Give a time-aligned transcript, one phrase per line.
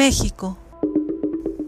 [0.00, 0.56] México,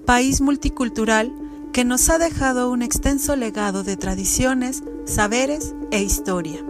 [0.07, 1.35] país multicultural
[1.75, 6.65] que nos ha dejado un extenso legado de tradiciones, saberes e historia.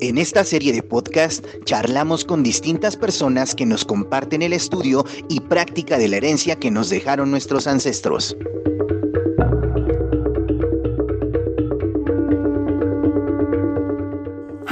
[0.00, 5.38] En esta serie de podcast charlamos con distintas personas que nos comparten el estudio y
[5.38, 8.36] práctica de la herencia que nos dejaron nuestros ancestros.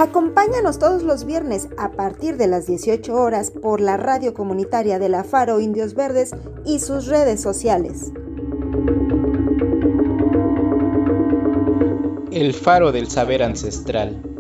[0.03, 5.09] Acompáñanos todos los viernes a partir de las 18 horas por la radio comunitaria de
[5.09, 6.33] la Faro Indios Verdes
[6.67, 8.11] y sus redes sociales.
[12.33, 14.32] El Faro del Saber Ancestral.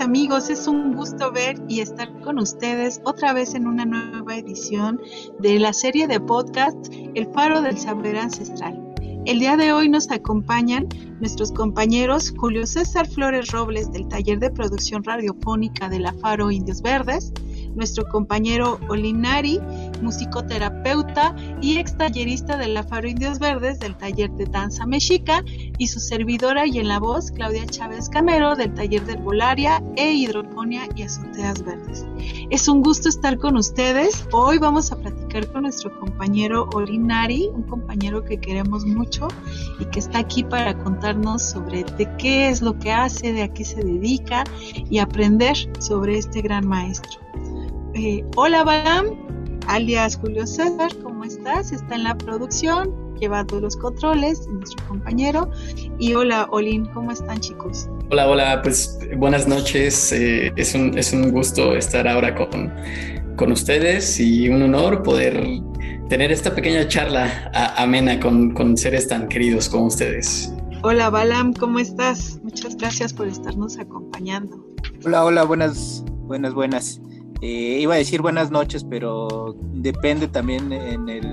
[0.00, 0.50] Amigos.
[0.50, 5.00] Es un gusto ver y estar con ustedes otra vez en una nueva edición
[5.38, 6.76] de la serie de podcast
[7.14, 8.80] El Faro del Saber Ancestral.
[9.26, 10.88] El día de hoy nos acompañan
[11.20, 16.80] nuestros compañeros Julio César Flores Robles del taller de producción radiofónica de la Faro Indios
[16.80, 17.32] Verdes,
[17.74, 19.60] nuestro compañero Olinari,
[20.02, 21.07] musicoterapeuta
[21.60, 25.44] y ex tallerista de la Faro Indios Verdes del taller de danza mexica,
[25.78, 30.12] y su servidora y en la voz Claudia Chávez Camero del taller de Volaria e
[30.12, 32.06] hidroponía y azoteas verdes.
[32.50, 34.26] Es un gusto estar con ustedes.
[34.32, 39.28] Hoy vamos a platicar con nuestro compañero Olinari, un compañero que queremos mucho
[39.78, 43.48] y que está aquí para contarnos sobre de qué es lo que hace, de a
[43.48, 44.44] qué se dedica
[44.90, 47.20] y aprender sobre este gran maestro.
[47.94, 49.06] Eh, hola Balam,
[49.68, 51.72] alias Julio César, ¿cómo estás?
[51.72, 55.50] Está en la producción, lleva todos los controles, nuestro compañero.
[55.98, 57.88] Y hola Olin, ¿cómo están chicos?
[58.10, 60.12] Hola, hola, pues buenas noches.
[60.12, 62.72] Eh, es, un, es un gusto estar ahora con,
[63.36, 65.46] con ustedes y un honor poder
[66.08, 70.52] tener esta pequeña charla amena con, con seres tan queridos como ustedes.
[70.82, 72.40] Hola Balam, ¿cómo estás?
[72.42, 74.64] Muchas gracias por estarnos acompañando.
[75.04, 77.00] Hola, hola, buenas, buenas, buenas.
[77.40, 81.24] Eh, iba a decir buenas noches, pero depende también en, el,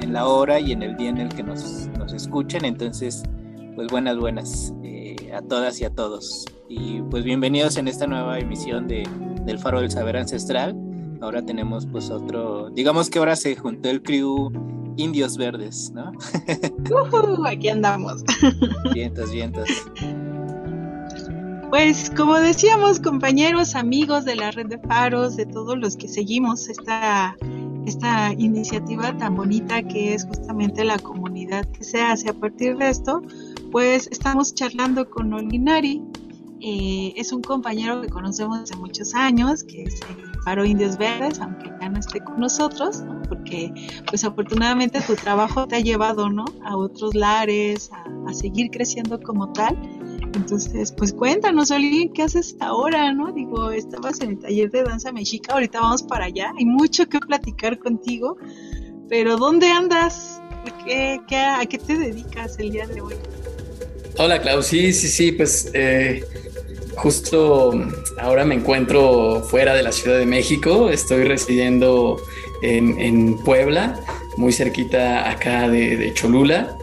[0.00, 2.64] en, la hora y en el día en el que nos, nos escuchen.
[2.64, 3.22] Entonces,
[3.74, 6.46] pues buenas, buenas eh, a todas y a todos.
[6.68, 9.06] Y pues bienvenidos en esta nueva emisión de,
[9.44, 10.74] del Faro del Saber Ancestral.
[11.20, 14.50] Ahora tenemos pues otro, digamos que ahora se juntó el crew
[14.96, 16.12] Indios Verdes, ¿no?
[17.46, 18.24] aquí andamos.
[18.94, 19.68] vientos, vientos.
[21.72, 26.68] Pues como decíamos, compañeros, amigos de la red de faros, de todos los que seguimos
[26.68, 27.34] esta,
[27.86, 32.90] esta iniciativa tan bonita que es justamente la comunidad que se hace a partir de
[32.90, 33.22] esto,
[33.70, 36.02] pues estamos charlando con Olinari.
[36.60, 41.40] Eh, es un compañero que conocemos desde muchos años, que es el Faro Indios Verdes,
[41.40, 43.72] aunque ya no esté con nosotros, porque
[44.10, 46.44] pues afortunadamente tu trabajo te ha llevado ¿no?
[46.66, 47.90] a otros lares,
[48.26, 49.74] a seguir creciendo como tal
[50.34, 53.32] entonces, pues cuéntanos, Oli, ¿qué haces ahora, no?
[53.32, 57.18] Digo, estabas en el taller de danza mexica, ahorita vamos para allá, hay mucho que
[57.20, 58.36] platicar contigo,
[59.08, 60.40] pero ¿dónde andas?
[60.84, 63.14] ¿Qué, a qué te dedicas el día de hoy?
[64.18, 66.24] Hola, Clau, sí, sí, sí, pues eh,
[66.96, 67.72] justo
[68.20, 72.20] ahora me encuentro fuera de la Ciudad de México, estoy residiendo
[72.62, 73.98] en, Puebla,
[74.36, 76.78] muy cerquita acá de Cholula.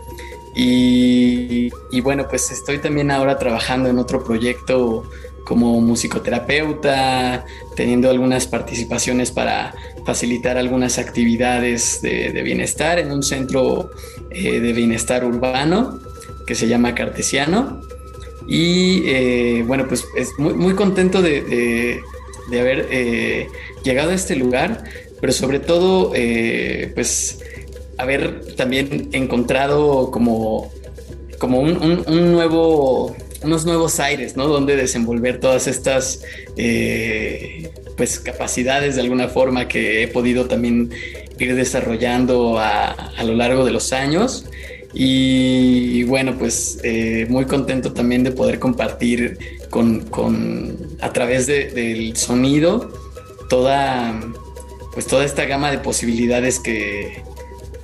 [0.61, 5.09] Y, bueno, pues estoy también ahora trabajando en otro proyecto
[5.45, 7.45] como musicoterapeuta,
[7.77, 9.73] teniendo algunas participaciones para
[10.05, 13.91] facilitar algunas actividades de, bienestar en un centro
[14.31, 15.97] eh, de bienestar urbano
[16.45, 17.79] que se llama Cartesiano.
[18.45, 22.01] Y eh, bueno, pues es muy, muy contento de,
[22.51, 23.47] haber eh,
[23.83, 24.83] llegado a este lugar,
[25.21, 26.11] pero sobre todo,
[26.95, 27.39] pues
[27.99, 30.71] haber también encontrado como,
[31.37, 34.47] como un, nuevo, unos nuevos aires, ¿no?
[34.47, 36.23] Donde desenvolver todas estas
[36.55, 40.91] eh, pues capacidades de alguna forma que he podido también
[41.37, 44.45] ir desarrollando a, lo largo de los años.
[44.93, 49.37] Y, bueno, pues eh, muy contento también de poder compartir
[49.69, 52.91] con, a través del sonido
[53.49, 54.19] toda,
[54.93, 57.21] pues toda esta gama de posibilidades que,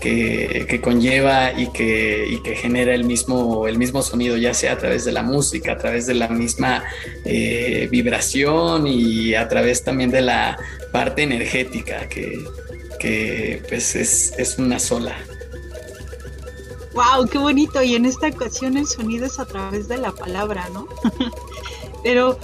[0.05, 5.05] que, conlleva y que, que, genera el mismo, el mismo sonido, ya sea a través
[5.05, 6.83] de la música, a través de la misma
[7.23, 10.57] eh, vibración y a través también de la
[10.91, 15.15] parte energética, que, pues es, una sola.
[16.93, 17.27] ¡Wow!
[17.27, 17.83] ¡Qué bonito!
[17.83, 20.87] Y en esta ocasión el sonido es a través de la palabra, ¿no?
[22.03, 22.37] Pero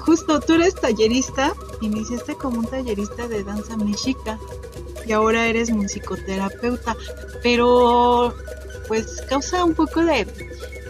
[0.00, 4.38] justo tú eres tallerista, iniciaste como un tallerista de danza mexica
[5.06, 6.96] y ahora eres musicoterapeuta,
[7.42, 8.34] pero
[8.88, 10.26] pues causa un poco de,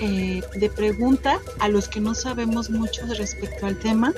[0.00, 4.12] eh, de pregunta a los que no sabemos mucho respecto al tema.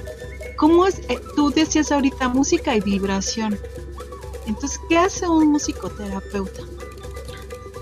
[0.56, 1.00] ¿Cómo es?
[1.08, 3.58] Eh, tú decías ahorita música y vibración.
[4.46, 6.62] Entonces, ¿qué hace un musicoterapeuta?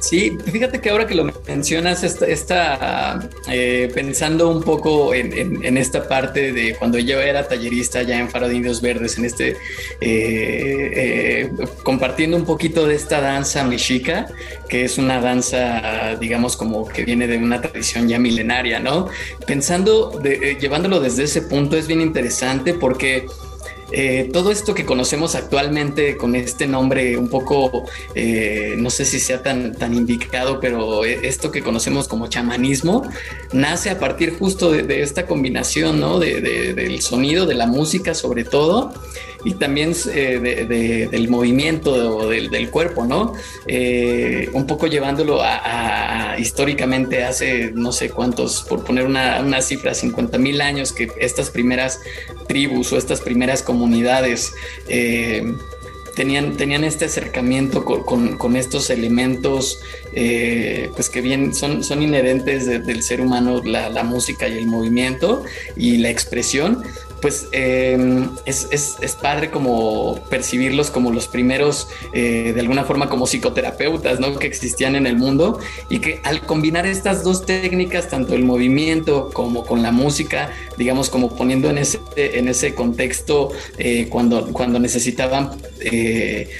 [0.05, 6.53] Sí, fíjate que ahora que lo mencionas, está, eh, pensando un poco en, esta parte
[6.53, 9.57] de cuando yo era tallerista ya en Faro de Indios Verdes, en este, eh,
[10.03, 11.53] eh,
[11.83, 14.27] compartiendo un poquito de esta danza mexica,
[14.69, 19.09] que es una danza, digamos, como que viene de una tradición ya milenaria, ¿no?
[19.47, 23.27] Pensando, llevándolo desde ese punto es bien interesante porque
[23.91, 27.85] eh, todo esto que conocemos actualmente con este nombre un poco,
[28.15, 33.09] eh, no sé si sea tan, tan indicado, pero esto que conocemos como chamanismo,
[33.53, 36.19] nace a partir justo de, esta combinación, ¿no?
[36.19, 38.93] del sonido, de la música sobre todo,
[39.45, 43.35] y también eh, del movimiento del, del, cuerpo, ¿no?
[43.67, 49.95] Eh, un poco llevándolo a, históricamente hace no sé cuántos, por poner una, una cifra,
[49.95, 52.01] 50 mil años que estas primeras
[52.49, 54.55] tribus o estas primeras comunidades
[54.89, 55.55] eh,
[56.17, 59.81] tenían, tenían este acercamiento con, con, estos elementos
[60.95, 65.43] pues que bien son, son inherentes del ser humano, la, la, música y el movimiento
[65.77, 66.85] y la expresión,
[67.25, 74.21] pues em, es, padre como percibirlos como los primeros, eh, de alguna forma como psicoterapeutas,
[74.21, 74.39] ¿no?
[74.39, 79.31] Que existían en el mundo y que al combinar estas dos técnicas, tanto el movimiento
[79.33, 84.79] como con la música, digamos como poniendo en ese, en ese contexto eh, cuando, cuando
[84.79, 86.51] necesitaban eh,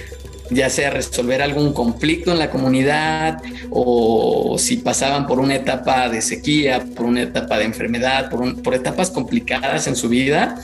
[0.49, 6.21] ya sea resolver algún conflicto en la comunidad o si pasaban por una etapa de
[6.21, 10.59] sequía, por una etapa de enfermedad, por, por etapas complicadas en su vida,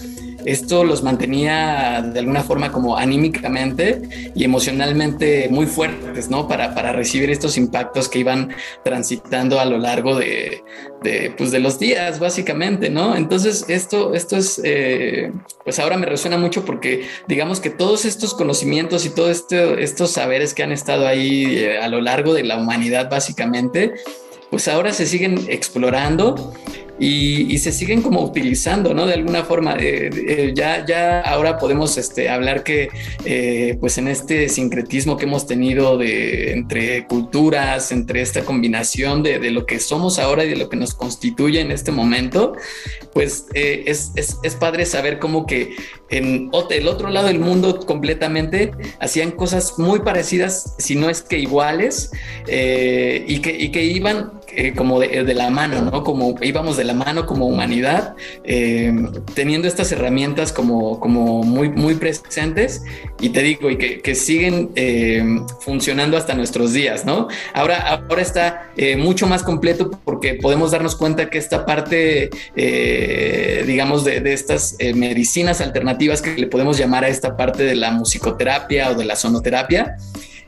[0.46, 6.48] esto los mantenía de alguna forma como anímicamente y emocionalmente muy fuertes, ¿no?
[6.48, 8.54] Para, para recibir estos impactos que iban
[8.84, 10.64] transitando a lo largo de,
[11.04, 13.16] de, pues de los días, básicamente, ¿no?
[13.16, 15.32] Entonces, esto, esto es, eh,
[15.64, 20.12] pues ahora me resuena mucho porque digamos que todos estos conocimientos y todos este, estos
[20.12, 23.94] saberes que han estado ahí eh, a lo largo de la humanidad, básicamente,
[24.50, 26.54] pues ahora se siguen explorando
[27.04, 29.08] y, se siguen como utilizando, ¿no?
[29.08, 32.90] De alguna forma, eh, eh, ya, ya ahora podemos este, hablar que
[33.26, 39.40] eh, pues en este sincretismo que hemos tenido de, entre culturas, entre esta combinación de,
[39.40, 42.54] de, lo que somos ahora y de lo que nos constituye en este momento,
[43.14, 45.76] pues es, es, es, padre saber cómo que
[46.10, 51.40] en el otro lado del mundo completamente hacían cosas muy parecidas, si no es que
[51.40, 52.12] iguales,
[52.48, 56.04] y, que, y que iban eh, como de, la mano, ¿no?
[56.04, 58.94] Como íbamos de la mano como humanidad, eh,
[59.34, 62.84] teniendo estas herramientas como, como muy, muy presentes
[63.20, 65.24] y te digo, y que, siguen eh,
[65.62, 67.28] funcionando hasta nuestros días, ¿no?
[67.54, 74.20] Ahora, ahora está mucho más completo porque podemos darnos cuenta que esta parte, digamos, de,
[74.20, 78.96] de estas medicinas alternativas que le podemos llamar a esta parte de la musicoterapia o
[78.96, 79.96] de la sonoterapia,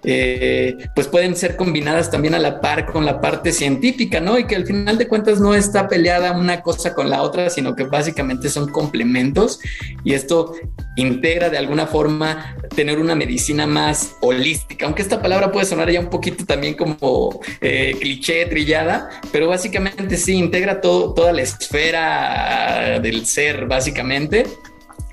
[0.03, 4.37] eh, pues pueden ser combinadas también a la par con la parte científica, ¿no?
[4.37, 7.75] Y que al final de cuentas no está peleada una cosa con la otra, sino
[7.75, 9.59] que básicamente son complementos
[10.03, 10.55] y esto
[10.95, 15.99] integra de alguna forma tener una medicina más holística, aunque esta palabra puede sonar ya
[15.99, 22.99] un poquito también como eh, cliché, trillada, pero básicamente sí integra todo, toda la esfera
[23.01, 24.45] del ser, básicamente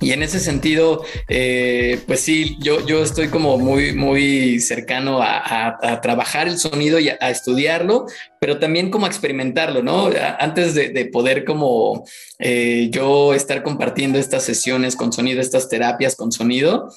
[0.00, 6.00] y en ese sentido, eh, pues sí, yo, yo estoy como muy, muy cercano a,
[6.02, 8.06] trabajar el sonido y a, estudiarlo,
[8.40, 10.10] pero también como a experimentarlo, ¿no?
[10.38, 12.04] Antes de, poder como
[12.38, 16.88] eh, yo estar compartiendo estas sesiones con sonido, estas terapias con sonido,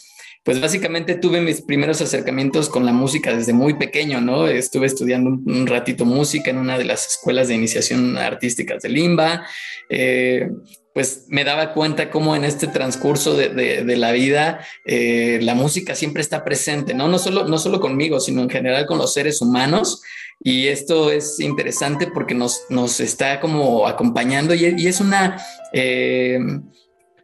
[0.44, 4.48] pues básicamente tuve mis primeros acercamientos con la música desde muy pequeño, ¿no?
[4.48, 9.46] Estuve estudiando un, ratito música en una de las escuelas de iniciación artísticas de Limba.
[9.90, 10.50] Eh,
[10.94, 16.22] pues me daba cuenta cómo en este transcurso de, la vida eh, la música siempre
[16.22, 17.08] está presente, ¿no?
[17.08, 20.04] No solo, no solo conmigo, sino en general con los seres humanos.
[20.40, 25.38] Y esto es interesante porque nos, nos está como acompañando y, es una,
[25.72, 26.40] eh,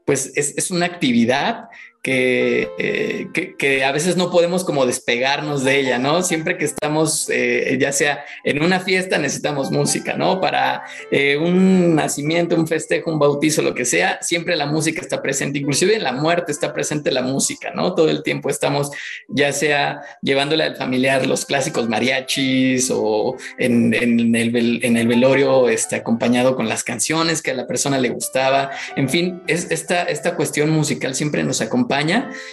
[0.06, 1.66] pues es, una actividad
[2.06, 6.24] eh, que, que, a veces no podemos como despegarnos de ella, ¿no?
[6.24, 10.40] Siempre que estamos, eh, ya sea en una fiesta, necesitamos música, ¿no?
[10.40, 15.22] Para eh, un nacimiento, un festejo, un bautizo, lo que sea, siempre la música está
[15.22, 17.94] presente, inclusive en la muerte está presente la música, ¿no?
[17.94, 18.92] Todo el tiempo estamos,
[19.28, 25.68] ya sea llevándole al familiar los clásicos mariachis o en, en, el, en el, velorio
[25.68, 30.04] este, acompañado con las canciones que a la persona le gustaba, en fin, es, esta,
[30.04, 31.89] esta cuestión musical siempre nos acompaña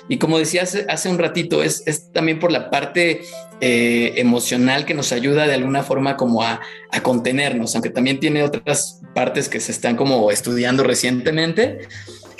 [0.08, 3.20] y como decía hace, un ratito, es, también por la parte
[3.60, 6.60] eh, emocional que nos ayuda de alguna forma como a,
[7.02, 11.86] contenernos, aunque también tiene otras partes que se están como estudiando recientemente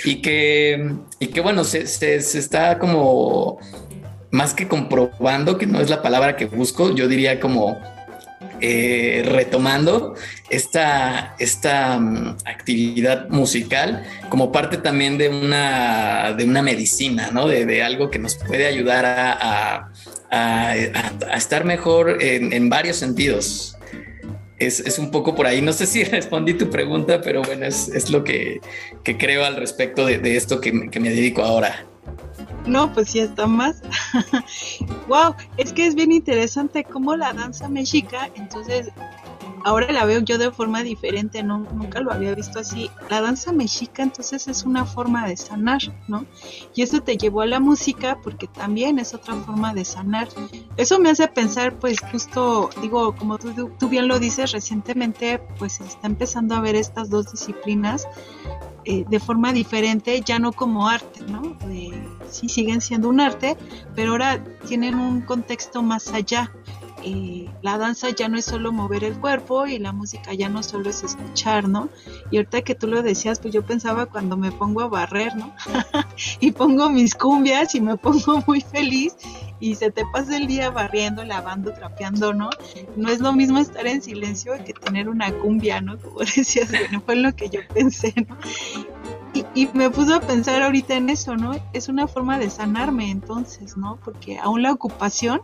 [0.03, 3.59] y que, y que bueno, se, se, está como
[4.31, 7.76] más que comprobando, que no es la palabra que busco, yo diría como
[8.61, 10.15] eh, retomando
[10.51, 17.47] esta, esta mm, actividad musical como parte también de una, de una medicina, ¿no?
[17.47, 19.91] De, algo que nos puede ayudar a,
[21.35, 23.77] estar mejor en, varios sentidos.
[24.59, 25.61] Es, un poco por ahí.
[25.61, 28.61] No sé si respondí tu pregunta, pero bueno, es, lo que,
[29.03, 31.87] creo al respecto de, esto que, que me dedico ahora.
[32.67, 33.83] No, pues sí está más.
[35.09, 38.93] wow, es que es bien interesante cómo la danza mexica, entonces
[39.67, 42.88] ahora la veo yo de forma diferente, no, nunca lo había visto así.
[43.11, 46.25] La danza mexica entonces es una forma de sanar, ¿no?
[46.76, 50.29] Y eso te llevó a la música porque también es otra forma de sanar.
[50.76, 55.81] Eso me hace pensar, pues justo, digo, como tú, tú bien lo dices, recientemente pues
[55.81, 58.07] está empezando a ver estas dos disciplinas
[58.88, 61.57] eh, de forma diferente, ya no como arte, ¿no?
[62.31, 63.57] sí siguen siendo un arte,
[63.97, 66.52] pero ahora tienen un contexto más allá.
[67.02, 70.62] Eh, la danza ya no es solo mover el cuerpo y la música ya no
[70.62, 71.88] solo es escuchar, ¿no?
[72.31, 75.52] Y ahorita que tú lo decías, pues yo pensaba cuando me pongo a barrer, ¿no?
[76.40, 79.16] y pongo mis cumbias y me pongo muy feliz
[79.61, 82.51] y se te pasa el día barriendo, lavando, trapeando, ¿no?
[82.97, 85.99] No es lo mismo estar en silencio que tener una cumbia, ¿no?
[85.99, 88.37] Como decías, bueno, fue lo que yo pensé, ¿no?
[89.55, 91.55] Y, me puso a pensar ahorita en eso, ¿no?
[91.73, 93.99] Es una forma de sanarme entonces, ¿no?
[94.03, 95.43] Porque aún la ocupación,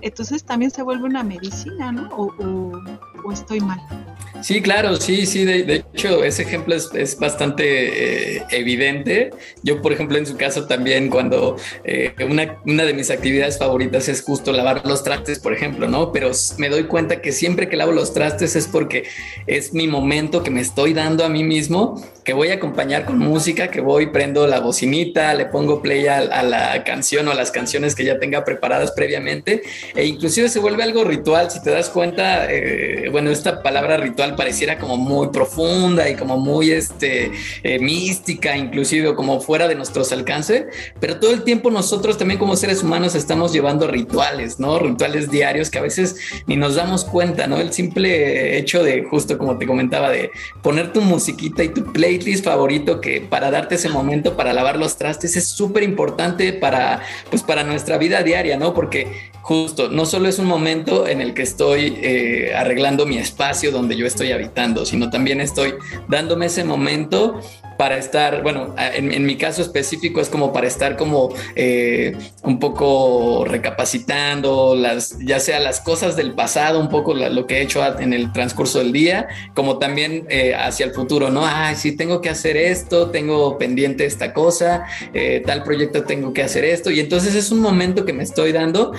[0.00, 2.08] entonces también se vuelve una medicina, ¿no?
[3.24, 3.80] o estoy mal.
[4.40, 9.30] Sí, claro, sí, sí, de, hecho ese ejemplo es, bastante eh, evidente.
[9.62, 14.08] Yo, por ejemplo, en su caso también cuando eh, una, una, de mis actividades favoritas
[14.08, 16.12] es justo lavar los trastes, por ejemplo, ¿no?
[16.12, 19.04] Pero me doy cuenta que siempre que lavo los trastes es porque
[19.46, 23.18] es mi momento que me estoy dando a mí mismo, que voy a acompañar con
[23.18, 27.50] música, que voy, prendo la bocinita, le pongo play a, la canción o a las
[27.50, 29.62] canciones que ya tenga preparadas previamente,
[29.94, 34.36] e inclusive se vuelve algo ritual, si te das cuenta, eh, bueno, esta palabra ritual
[34.36, 37.32] pareciera como muy profunda y como muy este,
[37.62, 40.66] eh, mística, inclusive como fuera de nuestros alcances,
[41.00, 44.78] pero todo el tiempo nosotros también como seres humanos estamos llevando rituales, ¿no?
[44.78, 46.16] Rituales diarios que a veces
[46.46, 47.56] ni nos damos cuenta, ¿no?
[47.56, 50.30] El simple hecho de, justo como te comentaba, de
[50.60, 51.90] poner tu musiquita y tu
[52.42, 57.42] favorito que para darte ese momento para lavar los trastes es súper importante para, pues
[57.42, 58.74] para nuestra vida diaria, ¿no?
[58.74, 63.72] Porque justo, no solo es un momento en el que estoy eh, arreglando mi espacio
[63.72, 65.74] donde yo estoy habitando, sino también estoy
[66.08, 67.40] dándome ese momento
[67.78, 73.44] para estar, bueno, en, mi caso específico es como para estar como eh, un poco
[73.46, 78.12] recapacitando las, ya sea las cosas del pasado, un poco lo que he hecho en
[78.12, 81.46] el transcurso del día, como también eh, hacia el futuro, ¿no?
[81.46, 84.84] Ay, sí, tengo que hacer esto, tengo pendiente esta cosa,
[85.46, 88.92] tal proyecto tengo que hacer esto, y entonces es un momento que me estoy dando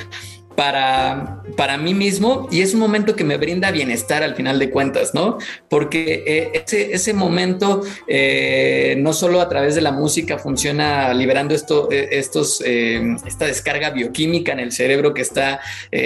[0.59, 4.69] para, para mí mismo y es un momento que me brinda bienestar al final de
[4.69, 5.37] cuentas, ¿no?
[5.69, 11.55] Porque eh, ese, ese, momento eh, no solo a través de la música funciona liberando
[11.55, 15.61] esto, eh, estos, esta descarga bioquímica en el cerebro que está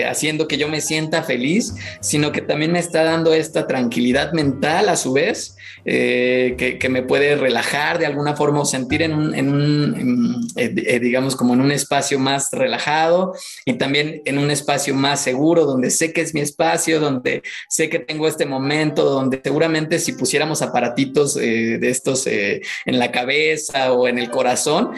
[0.08, 4.88] haciendo que yo me sienta feliz, sino que también me está dando esta tranquilidad mental
[4.88, 9.36] a su vez, que, que, me puede relajar de alguna forma o sentir en un,
[9.36, 10.48] en un
[11.02, 13.34] digamos, como en un espacio más relajado
[13.66, 17.44] y también en un un espacio más seguro, donde sé que es mi espacio, donde
[17.70, 23.00] sé que tengo este momento, donde seguramente si pusiéramos aparatitos eh, de estos eh, en
[23.00, 24.92] la cabeza o en el corazón,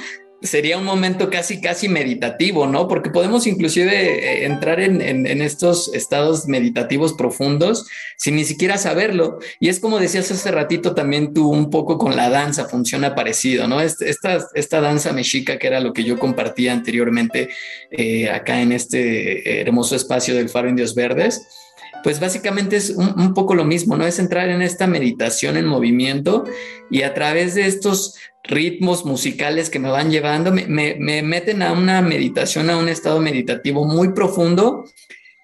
[0.45, 2.87] sería un momento casi, casi meditativo, ¿no?
[2.87, 7.87] Porque podemos inclusive eh, entrar en, estos estados meditativos profundos
[8.17, 9.39] sin ni siquiera saberlo.
[9.59, 13.67] Y es como decías hace ratito también tú un poco con la danza, funciona parecido,
[13.67, 13.81] ¿no?
[13.81, 17.49] Esta, esta danza mexica, que era lo que yo compartía anteriormente
[17.91, 21.64] eh, acá en este hermoso espacio del Faro Indios Verdes
[22.05, 24.05] pues básicamente es un, poco lo mismo, ¿no?
[24.05, 26.43] Es entrar en esta meditación en movimiento
[26.91, 31.73] y a través de estos ritmos musicales que me van llevando, me, me meten a
[31.73, 34.85] una meditación, a un estado meditativo muy profundo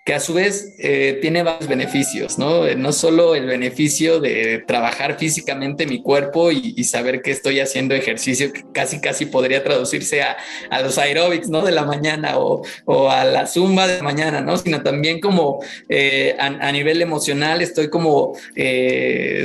[0.03, 2.65] que a su vez eh, tiene varios beneficios, ¿no?
[2.65, 7.93] Eh, no solo el beneficio de trabajar físicamente mi cuerpo y, saber que estoy haciendo
[7.93, 10.35] ejercicio que casi casi podría traducirse a,
[10.81, 11.61] los aeróbics, ¿no?
[11.61, 12.63] De la mañana o,
[13.09, 14.57] a la zumba de la mañana, ¿no?
[14.57, 18.33] Sino también como eh, a, nivel emocional estoy como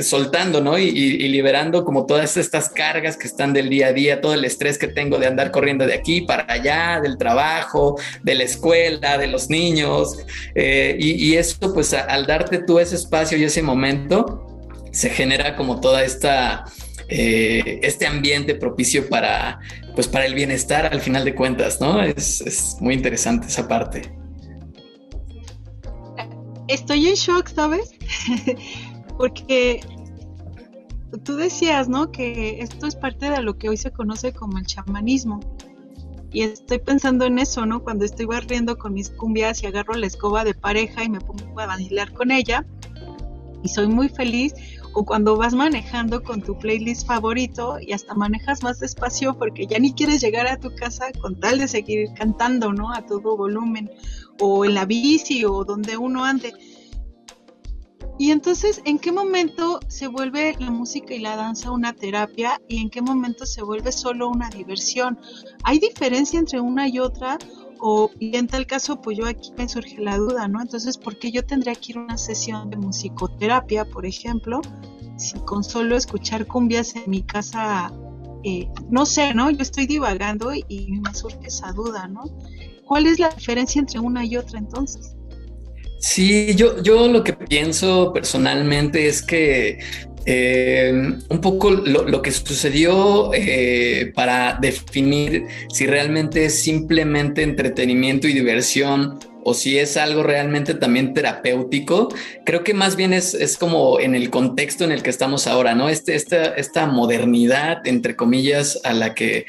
[0.01, 0.79] soltando, ¿no?
[0.79, 0.89] Y,
[1.27, 4.87] liberando como todas estas cargas que están del día a día, todo el estrés que
[4.87, 9.49] tengo de andar corriendo de aquí para allá, del trabajo, de la escuela, de los
[9.49, 10.17] niños.
[10.59, 14.47] Eh, y, eso, pues al darte tú ese espacio y ese momento,
[14.91, 16.65] se genera como toda esta,
[17.09, 19.59] eh, este ambiente propicio para,
[19.93, 22.01] pues para el bienestar al final de cuentas, ¿no?
[22.01, 24.11] Es muy interesante esa parte.
[26.67, 27.91] Estoy en shock, ¿sabes?
[29.19, 29.81] Porque
[31.23, 32.11] tú decías, ¿no?
[32.11, 35.39] Que esto es parte de lo que hoy se conoce como el chamanismo.
[36.37, 37.83] Y estoy pensando en eso, ¿no?
[37.83, 41.59] Cuando estoy barriendo con mis cumbias y agarro la escoba de pareja y me pongo
[41.59, 42.63] a bailar con ella
[43.63, 44.53] y soy muy feliz.
[44.93, 49.79] O cuando vas manejando con tu playlist favorito y hasta manejas más despacio porque ya
[49.79, 52.93] ni quieres llegar a tu casa con tal de seguir cantando, ¿no?
[52.93, 53.89] A todo volumen.
[54.39, 56.53] O en la bici o donde uno ande.
[58.19, 62.81] Y entonces, ¿en qué momento se vuelve la música y la danza una terapia y
[62.81, 65.19] en qué momento se vuelve solo una diversión?
[65.63, 67.37] ¿Hay diferencia entre una y otra?
[67.79, 70.61] O y en tal caso, pues yo aquí me surge la duda, ¿no?
[70.61, 74.61] Entonces, ¿por qué yo tendría que ir a una sesión de musicoterapia, por ejemplo,
[75.15, 77.93] si con solo escuchar cumbias en mi casa,
[78.43, 79.51] eh, no sé, ¿no?
[79.51, 82.23] Yo estoy divagando y, y me surge esa duda, ¿no?
[82.83, 85.16] ¿Cuál es la diferencia entre una y otra entonces?
[85.99, 89.79] Sí, yo, yo lo que pienso personalmente es que
[90.29, 90.91] eh,
[91.29, 99.19] un poco lo, que sucedió eh, para definir si realmente es simplemente entretenimiento y diversión
[99.45, 102.09] o si es algo realmente también terapéutico,
[102.45, 105.73] creo que más bien es, es como en el contexto en el que estamos ahora,
[105.73, 105.87] ¿no?
[105.87, 109.45] Este, esta, esta modernidad, entre comillas, a la que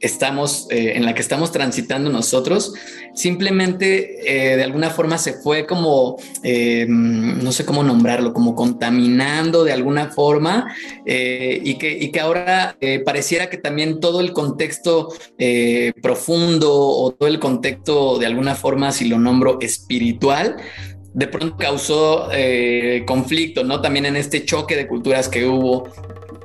[0.00, 2.74] estamos, eh, en la que estamos transitando nosotros,
[3.14, 9.64] simplemente eh, de alguna forma se fue como, eh, no sé cómo nombrarlo, como contaminando
[9.64, 10.74] de alguna forma
[11.06, 15.08] y, que, y que ahora pareciera que también todo el contexto
[16.02, 20.56] profundo o todo el contexto de alguna forma, si lo nombro espiritual,
[21.14, 22.28] de pronto causó
[23.06, 23.80] conflicto, ¿no?
[23.80, 25.88] También en este choque de culturas que hubo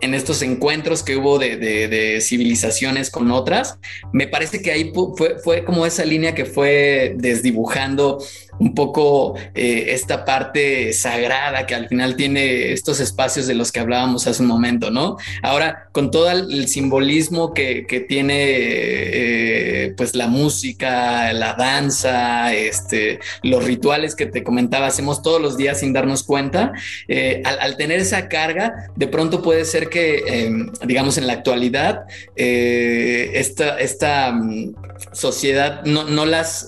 [0.02, 3.78] en estos encuentros que hubo de, civilizaciones con otras,
[4.12, 8.20] me parece que ahí fue, fue como esa línea que fue desdibujando
[8.62, 13.80] un poco eh, esta parte sagrada que al final tiene estos espacios de los que
[13.80, 15.18] hablábamos hace un momento, ¿no?
[15.42, 23.64] Ahora, con todo el simbolismo que, tiene eh, pues la música, la danza, este, los
[23.64, 26.74] rituales que te comentaba, hacemos todos los días sin darnos cuenta,
[27.08, 32.06] eh, al, tener esa carga, de pronto puede ser que, em, digamos, en la actualidad,
[32.36, 34.76] esta, esta mm,
[35.14, 36.68] sociedad no, no las,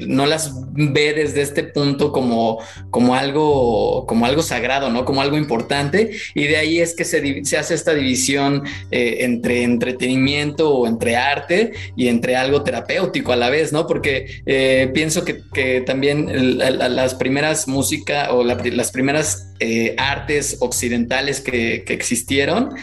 [0.00, 2.58] no las ve este punto como,
[2.90, 5.04] como, algo, como algo sagrado, ¿no?
[5.04, 6.10] Como algo importante.
[6.34, 11.16] Y de ahí es que se, se hace esta división eh, entre entretenimiento o entre
[11.16, 13.86] arte y entre algo terapéutico a la vez, ¿no?
[13.86, 21.40] Porque eh, pienso que, que también las primeras música o las primeras eh, artes occidentales
[21.40, 22.74] que, que existieron,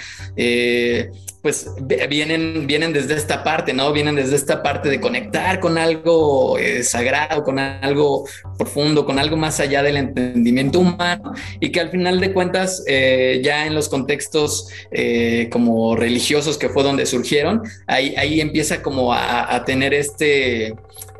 [1.45, 1.69] pues
[2.09, 3.93] vienen, vienen desde esta parte, ¿no?
[3.93, 8.27] Vienen desde esta parte de conectar con algo eh, sagrado, con algo
[8.57, 13.41] profundo, con algo más allá del entendimiento humano y que al final de cuentas eh,
[13.43, 19.13] ya en los contextos eh, como religiosos que fue donde surgieron, ahí, ahí empieza como
[19.13, 20.73] a, tener este,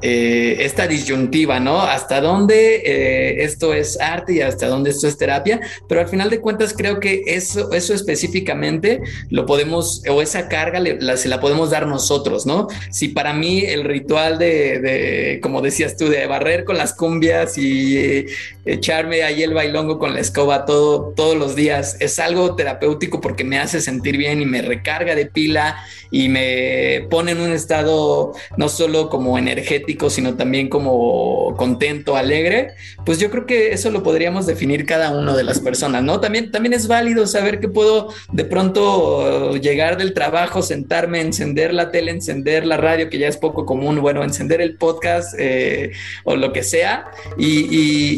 [0.06, 1.82] esta disyuntiva, ¿no?
[1.82, 6.40] Hasta dónde esto es arte y hasta dónde esto es terapia, pero al final de
[6.40, 10.82] cuentas creo que eso, eso específicamente lo podemos esa carga
[11.16, 12.68] se la podemos dar nosotros, ¿no?
[12.92, 17.98] Si para mí el ritual de, como decías tú, de barrer con las cumbias y
[17.98, 18.26] eh,
[18.66, 23.44] echarme ahí el bailongo con la escoba todo, todos los días es algo terapéutico porque
[23.44, 25.78] me hace sentir bien y me recarga de pila
[26.12, 32.72] y me pone en un estado no solo como energético, sino también como contento, alegre,
[33.06, 36.20] pues yo creo que eso lo podríamos definir cada uno de las personas, ¿no?
[36.20, 41.92] También, también es válido saber que puedo de pronto llegar del trabajo, sentarme, encender la
[41.92, 45.92] tele, encender la radio, que ya es poco común, bueno, encender el podcast eh,
[46.24, 47.06] o lo que sea,
[47.38, 48.18] y,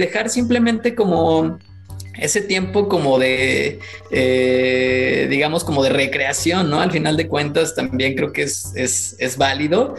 [0.00, 1.58] dejar simplemente como
[2.18, 3.78] ese tiempo como de,
[4.10, 6.80] eh, digamos, como de recreación, ¿no?
[6.80, 9.94] Al final de cuentas también creo que es, es, válido,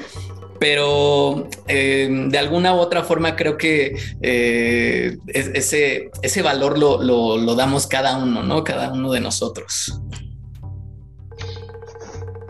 [0.62, 7.56] pero eh, de alguna u otra forma creo que eh, ese, ese valor lo, lo,
[7.56, 8.64] damos cada uno, ¿no?
[8.64, 10.00] Cada uno de nosotros.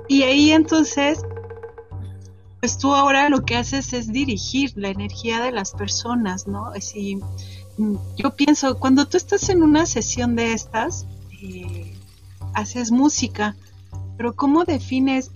[0.10, 1.22] Y ahí entonces,
[2.60, 6.66] pues tú ahora lo que haces es dirigir la energía de las personas, ¿no?
[6.76, 7.18] Así,
[8.18, 11.08] yo pienso, cuando tú estás en una sesión de estas,
[11.42, 11.96] eh,
[12.56, 13.56] haces música,
[14.18, 15.32] pero ¿cómo defines?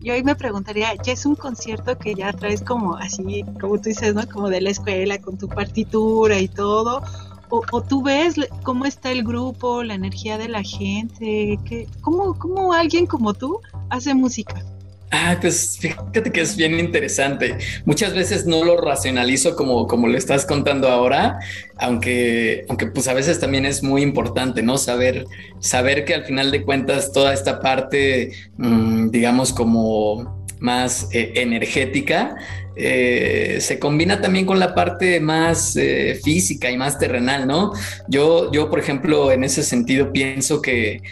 [0.00, 3.88] Yo hoy me preguntaría, ya es un concierto que ya traes como así, como tú
[3.88, 4.26] dices, ¿no?
[4.28, 7.02] Como de la escuela, con tu partitura y todo,
[7.50, 12.72] o, tú ves cómo está el grupo, la energía de la gente, que, ¿cómo, ¿cómo
[12.72, 14.62] alguien como tú hace música?
[15.10, 17.56] Ah, pues fíjate que es bien interesante.
[17.86, 21.38] Muchas veces no lo racionalizo como, como lo estás contando ahora,
[21.78, 24.76] aunque, aunque pues a veces también es muy importante, ¿no?
[24.76, 25.24] Saber,
[25.60, 32.36] saber que al final de cuentas toda esta parte, mm, digamos, como más eh, energética,
[32.76, 37.72] eh, se combina también con la parte más eh, física y más terrenal, ¿no?
[38.08, 41.02] Yo, yo, por ejemplo, en ese sentido pienso que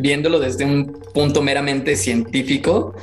[0.00, 2.96] viéndolo desde un punto meramente científico,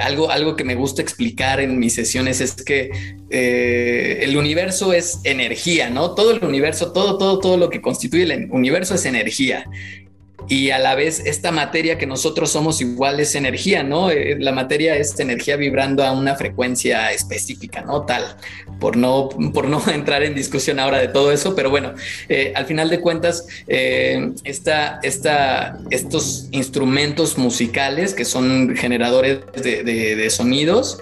[0.00, 2.90] algo, algo que me gusta explicar en mis sesiones es que
[3.28, 6.14] el universo es energía, ¿no?
[6.14, 9.66] Todo el universo, todo, todo, todo lo que constituye el universo es energía
[10.46, 14.10] y a la vez esta materia que nosotros somos igual es energía, ¿no?
[14.10, 18.02] Eh, la materia es energía vibrando a una frecuencia específica, ¿no?
[18.02, 18.36] Tal,
[18.78, 21.94] por no, por no entrar en discusión ahora de todo eso, pero bueno,
[22.28, 30.30] eh, al final de cuentas, eh, esta, esta, estos instrumentos musicales que son generadores de
[30.30, 30.98] sonidos,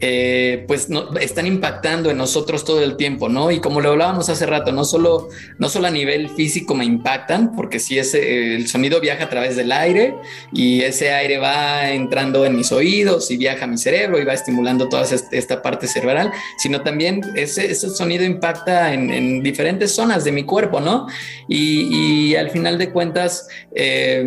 [0.00, 3.50] eh, pues no, están impactando en nosotros todo el tiempo, ¿no?
[3.50, 5.28] Y como lo hablábamos hace rato, no solo,
[5.58, 9.56] no solo a nivel físico me impactan, porque si ese, el sonido viaja a través
[9.56, 10.14] del aire
[10.52, 14.34] y ese aire va entrando en mis oídos y viaja a mi cerebro y va
[14.34, 20.44] estimulando toda esta parte cerebral, sino también ese, sonido impacta en, diferentes zonas de mi
[20.44, 21.06] cuerpo, ¿no?
[21.48, 24.24] Y, al final de cuentas, eh,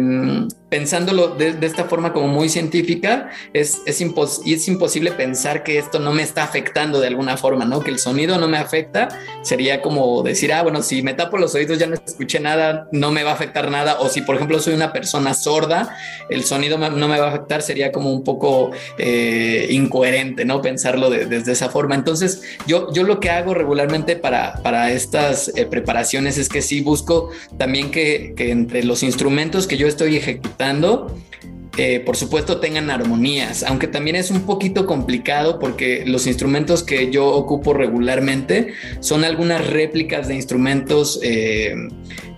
[0.69, 6.12] pensándolo de, esta forma como muy científica, es, es, es, imposible pensar que esto no
[6.12, 7.80] me está afectando de alguna forma, ¿no?
[7.80, 9.08] Que el sonido no me afecta,
[9.43, 13.12] sería como decir, ah, bueno, si me tapo los oídos ya no escuché nada, no
[13.12, 15.95] me va a afectar nada, o si por ejemplo soy una persona sorda,
[16.30, 20.62] el sonido no me va a afectar, sería como un poco eh, incoherente, ¿no?
[20.62, 21.95] Pensarlo desde esa forma.
[21.95, 26.82] Entonces, yo, yo lo que hago regularmente para, para estas eh, preparaciones es que sí
[26.82, 30.57] busco también que, que entre los instrumentos que yo estoy ejecutando,
[31.78, 37.12] eh, por supuesto tengan armonías, aunque también es un poquito complicado porque los instrumentos que
[37.12, 41.76] yo ocupo regularmente son algunas réplicas de instrumentos eh,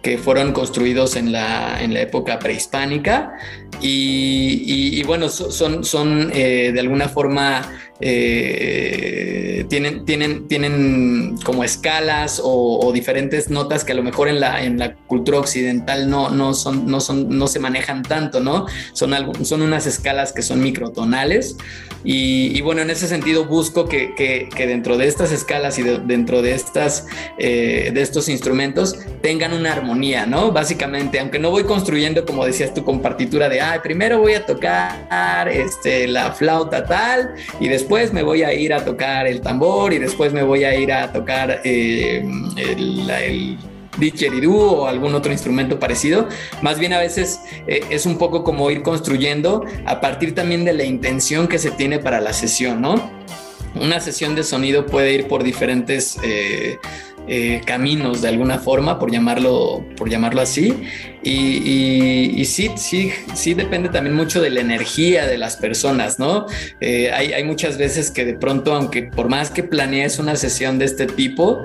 [0.03, 3.33] que fueron construidos en la, en la época prehispánica
[3.81, 7.61] y, bueno, son, son eh, de alguna forma
[8.01, 14.63] eh, tienen, tienen, tienen como escalas o, diferentes notas que a lo mejor en la,
[14.63, 18.65] en la cultura occidental no, no, son, no, son, no se manejan tanto, ¿no?
[18.93, 19.13] Son,
[19.45, 21.55] son unas escalas que son microtonales
[22.03, 26.53] y, bueno, en ese sentido busco que, que, dentro de estas escalas y dentro de,
[26.53, 27.05] estas,
[27.37, 30.51] eh, de estos instrumentos tengan una armonía, ¿no?
[30.51, 34.45] Básicamente, aunque no voy construyendo, como decías tú, con partitura de, ah, primero voy a
[34.45, 39.41] tocar este, la flauta tal y después después me voy a ir a tocar el
[39.41, 42.23] tambor y después me voy a ir a tocar eh,
[42.55, 43.57] el, el
[44.47, 46.29] o algún otro instrumento parecido.
[46.61, 50.73] Más bien a veces eh, es un poco como ir construyendo a partir también de
[50.73, 53.11] la intención que se tiene para la sesión, ¿no?
[53.73, 56.77] Una sesión de sonido puede ir por diferentes eh,
[57.31, 60.73] eh, caminos de alguna forma, por llamarlo, por llamarlo así.
[61.21, 66.47] Y, sí, sí, sí depende también mucho de la energía de las personas, ¿no?
[66.81, 70.85] Eh, hay, muchas veces que de pronto, aunque por más que planees una sesión de
[70.85, 71.61] este tipo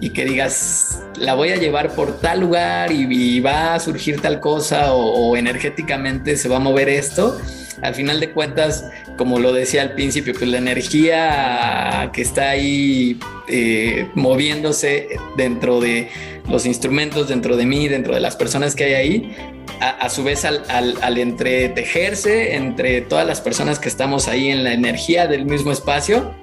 [0.00, 4.38] y que digas, la voy a llevar por tal lugar y, va a surgir tal
[4.38, 7.40] cosa o energéticamente se va a mover esto,
[7.82, 8.84] al final de cuentas,
[9.16, 16.08] como lo decía al principio, pues la energía que está ahí eh, moviéndose dentro de
[16.48, 19.36] los instrumentos, dentro de mí, dentro de las personas que hay ahí,
[19.80, 25.26] a, su vez al, entretejerse entre todas las personas que estamos ahí en la energía
[25.28, 26.34] del mismo espacio,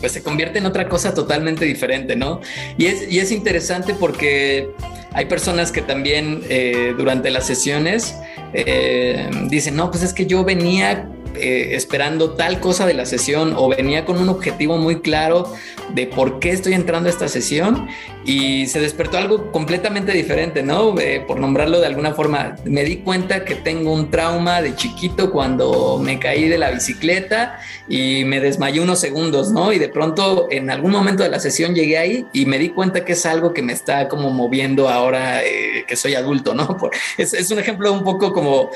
[0.00, 2.40] pues se convierte en otra cosa totalmente diferente, ¿no?
[2.76, 4.68] Y es, y es interesante porque
[5.12, 8.14] hay personas que también eh, durante las sesiones
[8.52, 13.54] eh, dicen, no, pues es que yo venía eh, esperando tal cosa de la sesión
[13.56, 15.52] o venía con un objetivo muy claro
[15.94, 17.88] de por qué estoy entrando a esta sesión
[18.24, 20.98] y se despertó algo completamente diferente, ¿no?
[20.98, 25.30] Eh, por nombrarlo de alguna forma, me di cuenta que tengo un trauma de chiquito
[25.30, 29.72] cuando me caí de la bicicleta y me desmayé unos segundos, ¿no?
[29.72, 33.04] Y de pronto en algún momento de la sesión llegué ahí y me di cuenta
[33.04, 36.76] que es algo que me está como moviendo ahora eh, que soy adulto, ¿no?
[37.18, 38.70] es, es, un ejemplo un poco como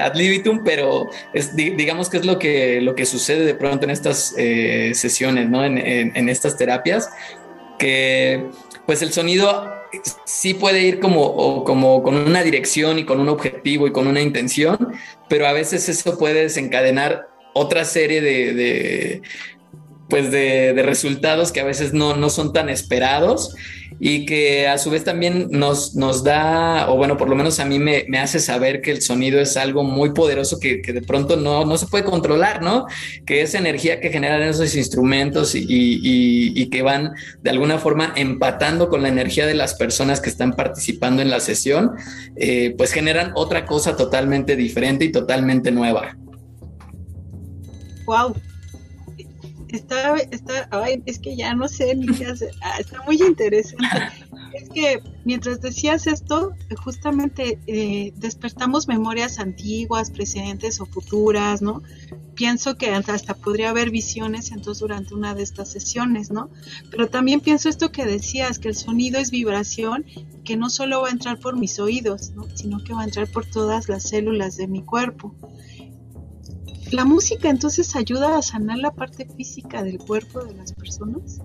[0.00, 3.84] ad libitum, pero es, digamos, digamos que es lo que, lo que sucede de pronto
[3.84, 5.64] en estas eh, sesiones, ¿no?
[5.64, 7.08] En, en, estas terapias,
[7.78, 8.48] que
[8.84, 9.72] pues el sonido
[10.24, 14.20] sí puede ir como, como con una dirección y con un objetivo y con una
[14.20, 14.76] intención,
[15.28, 19.22] pero a veces eso puede desencadenar otra serie de, de
[20.08, 23.54] pues de, de, resultados que a veces no, no son tan esperados
[24.00, 27.64] y que a su vez también nos, nos da, o bueno, por lo menos a
[27.64, 31.02] mí me, me hace saber que el sonido es algo muy poderoso que, que, de
[31.02, 32.86] pronto no, no se puede controlar, ¿no?
[33.26, 38.88] Que esa energía que generan esos instrumentos y, y, que van de alguna forma empatando
[38.88, 41.92] con la energía de las personas que están participando en la sesión,
[42.36, 46.16] eh, pues generan otra cosa totalmente diferente y totalmente nueva.
[48.06, 48.34] Wow,
[49.68, 53.86] está, está, ay, es que ya no sé ni qué hacer, ah, está muy interesante.
[54.54, 61.82] Es que mientras decías esto, justamente eh, despertamos memorias antiguas, presentes o futuras, ¿no?
[62.34, 66.50] Pienso que hasta podría haber visiones entonces durante una de estas sesiones, ¿no?
[66.90, 70.04] Pero también pienso esto que decías, que el sonido es vibración,
[70.44, 72.46] que no solo va a entrar por mis oídos, ¿no?
[72.54, 75.34] Sino que va a entrar por todas las células de mi cuerpo
[76.90, 81.40] la música entonces ayuda a sanar la parte física del cuerpo de las personas.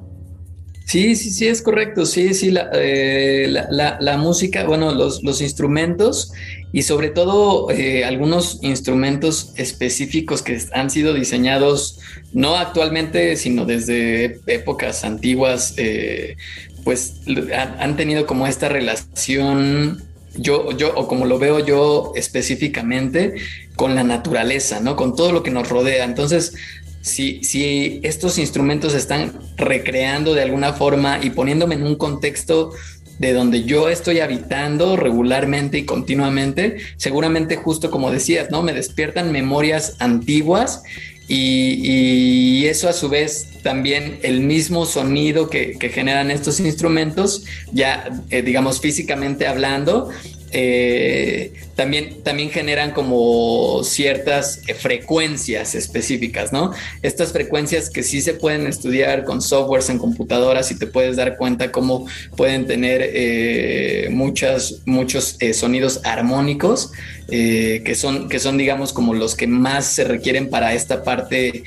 [0.90, 2.08] Sí, sí, sí, es correcto.
[2.08, 6.32] Sí, sí, la, eh, la, música, bueno, los, los, instrumentos
[6.74, 12.00] y sobre todo eh, algunos instrumentos específicos que han sido diseñados
[12.34, 16.38] no actualmente, sino desde épocas antiguas, eh,
[16.84, 17.22] pues
[17.56, 23.36] han, tenido como esta relación yo, yo, o como lo veo yo específicamente,
[23.76, 24.96] con la naturaleza, ¿no?
[24.96, 26.04] Con todo lo que nos rodea.
[26.06, 26.54] Entonces,
[27.02, 32.72] si, si estos instrumentos están recreando de alguna forma y poniéndome en un contexto
[33.20, 38.64] de donde yo estoy habitando regularmente y continuamente, seguramente justo como decías, ¿no?
[38.64, 40.84] Me despiertan memorias antiguas
[41.30, 48.42] y, eso a su vez también el mismo sonido que, generan estos instrumentos, ya eh,
[48.42, 50.10] digamos físicamente hablando,
[50.52, 56.72] eh, también, también generan como ciertas eh, frecuencias específicas, ¿no?
[57.02, 61.38] Estas frecuencias que sí se pueden estudiar con softwares en computadoras y te puedes dar
[61.38, 66.92] cuenta cómo pueden tener eh, muchas, muchos sonidos armónicos
[67.28, 71.64] que, son, que son, digamos, como los que más se requieren para esta parte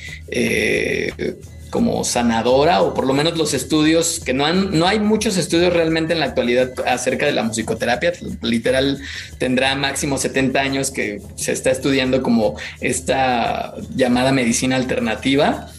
[1.73, 5.73] como sanadora o por lo menos los estudios que no han no hay muchos estudios
[5.73, 8.13] realmente en la actualidad acerca de la musicoterapia.
[8.43, 9.01] Literal
[9.39, 15.71] tendrá máximo 70 años que se está estudiando como esta llamada medicina alternativa.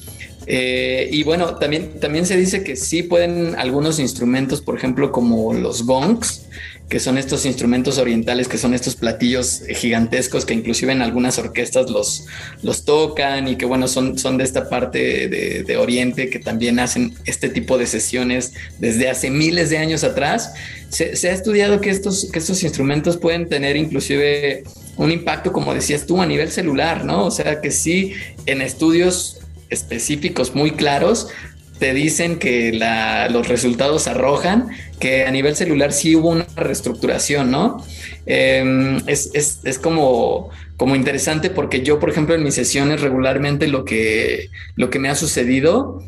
[0.47, 5.53] Eh, y bueno, también, también se dice que sí pueden algunos instrumentos, por ejemplo, como
[5.53, 6.47] los gongs,
[6.89, 11.89] que son estos instrumentos orientales, que son estos platillos gigantescos que inclusive en algunas orquestas
[11.89, 12.25] los,
[12.61, 17.15] los tocan y que bueno, son, son de esta parte de, Oriente que también hacen
[17.25, 20.53] este tipo de sesiones desde hace miles de años atrás.
[20.89, 24.63] Se, se ha estudiado que estos, que estos instrumentos pueden tener inclusive
[24.95, 27.25] un impacto, como decías tú, a nivel celular, ¿no?
[27.25, 28.13] O sea que sí,
[28.45, 31.27] en estudios específicos muy claros,
[31.83, 32.71] te dicen que
[33.29, 34.69] los resultados arrojan
[35.01, 37.83] que a nivel celular sí hubo una reestructuración, ¿no?
[38.25, 44.47] Em, es, como, como interesante porque yo, por ejemplo, en mis sesiones regularmente lo que,
[44.77, 46.01] lo que me ha sucedido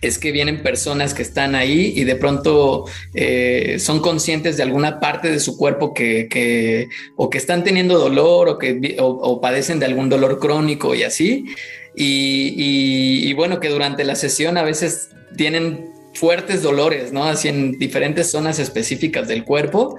[0.00, 5.00] es que vienen personas que están ahí y de pronto eh, son conscientes de alguna
[5.00, 9.84] parte de su cuerpo que, o que están teniendo dolor o que o padecen de
[9.84, 11.44] algún dolor crónico y así.
[11.96, 17.24] Y, bueno, que durante la sesión a veces tienen fuertes dolores, ¿no?
[17.24, 19.96] Así en diferentes zonas específicas del cuerpo.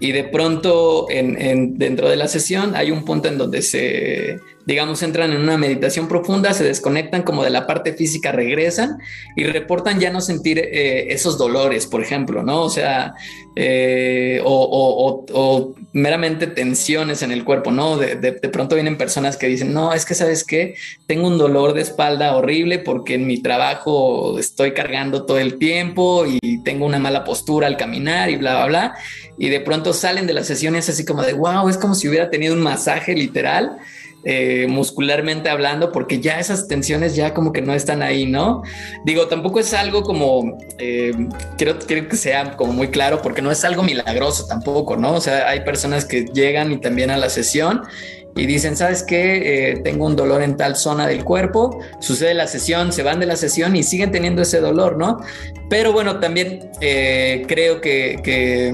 [0.00, 5.02] Y de pronto en, dentro de la sesión hay un punto en donde se digamos,
[5.02, 8.98] entran en una meditación profunda, se desconectan como de la parte física, regresan
[9.36, 12.62] y reportan ya no sentir eh, esos dolores, por ejemplo, ¿no?
[12.62, 13.14] O sea,
[13.56, 17.98] eh, o, meramente tensiones en el cuerpo, ¿no?
[17.98, 20.74] De, de, pronto vienen personas que dicen, no, es que sabes qué,
[21.06, 26.24] tengo un dolor de espalda horrible porque en mi trabajo estoy cargando todo el tiempo
[26.26, 28.94] y tengo una mala postura al caminar y bla, bla, bla.
[29.38, 32.30] Y de pronto salen de las sesiones así como de, wow, es como si hubiera
[32.30, 33.78] tenido un masaje literal
[34.24, 38.62] eh, muscularmente hablando, porque ya esas tensiones ya como que no están ahí, ¿no?
[39.04, 41.12] Digo, tampoco es algo como, eh,
[41.58, 45.14] quiero, quiero que sea como muy claro, porque no es algo milagroso tampoco, ¿no?
[45.14, 47.82] O sea, hay personas que llegan y también a la sesión
[48.36, 49.70] y dicen, ¿sabes qué?
[49.70, 53.26] Eh, tengo un dolor en tal zona del cuerpo, sucede la sesión, se van de
[53.26, 55.18] la sesión y siguen teniendo ese dolor, ¿no?
[55.68, 58.72] Pero bueno, también creo que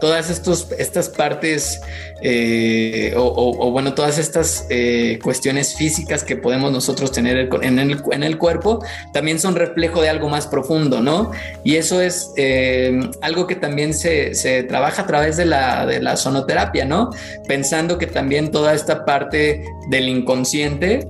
[0.00, 1.80] todas estos, estas partes
[2.22, 8.22] eh, o, bueno, todas estas eh, cuestiones físicas que podemos nosotros tener en el, en
[8.22, 11.30] el, cuerpo también son reflejo de algo más profundo, ¿no?
[11.64, 16.00] Y eso es eh, algo que también se, se, trabaja a través de la, de
[16.00, 17.10] la sonoterapia, ¿no?
[17.48, 21.08] Pensando que también toda esta parte del inconsciente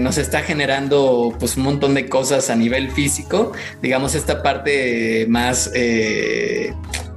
[0.00, 5.70] nos está generando pues un montón de cosas a nivel físico, digamos esta parte más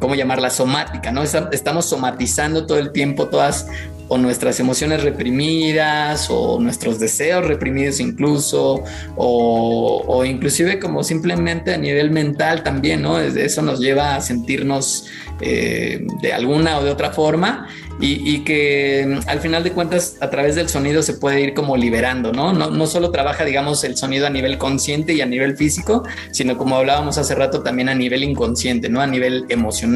[0.06, 0.52] ¿cómo llamarla?
[0.52, 1.24] Somática, ¿no?
[1.24, 3.66] Estamos somatizando todo el tiempo todas
[4.08, 8.84] o nuestras emociones reprimidas o nuestros deseos reprimidos incluso
[9.16, 13.20] o, inclusive como simplemente a nivel mental también, ¿no?
[13.20, 15.08] Eso nos lleva a sentirnos
[15.42, 17.68] eh, de alguna o de otra forma
[18.00, 21.78] y, que mm, al final de cuentas a través del sonido se puede ir como
[21.78, 22.52] liberando, ¿no?
[22.54, 22.70] ¿no?
[22.70, 26.76] No solo trabaja, digamos, el sonido a nivel consciente y a nivel físico, sino como
[26.76, 29.02] hablábamos hace rato también a nivel inconsciente, ¿no?
[29.02, 29.95] A nivel emocional,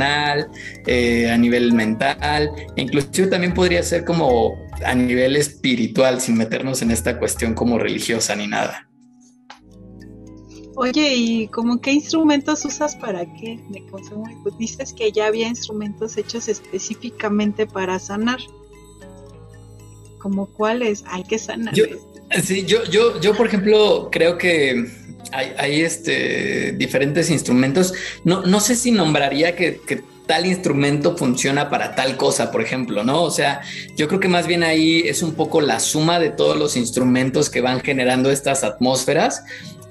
[0.88, 6.82] eh, a nivel mental, e inclusive también podría ser como a nivel espiritual, sin meternos
[6.82, 8.90] en esta cuestión como religiosa ni nada.
[10.76, 13.60] Oye, ¿y como qué instrumentos usas para qué?
[13.70, 18.40] Me pues dices que ya había instrumentos hechos específicamente para sanar.
[20.20, 21.04] ¿Como cuáles?
[21.08, 21.74] Hay que sanar.
[21.74, 21.84] Yo,
[22.42, 24.90] sí, yo, yo, yo, por ejemplo, creo que
[25.32, 27.94] hay, este, diferentes instrumentos.
[28.24, 33.04] No, no sé si nombraría que, que tal instrumento funciona para tal cosa, por ejemplo,
[33.04, 33.24] ¿no?
[33.24, 33.62] O sea,
[33.96, 37.50] yo creo que más bien ahí es un poco la suma de todos los instrumentos
[37.50, 39.44] que van generando estas atmósferas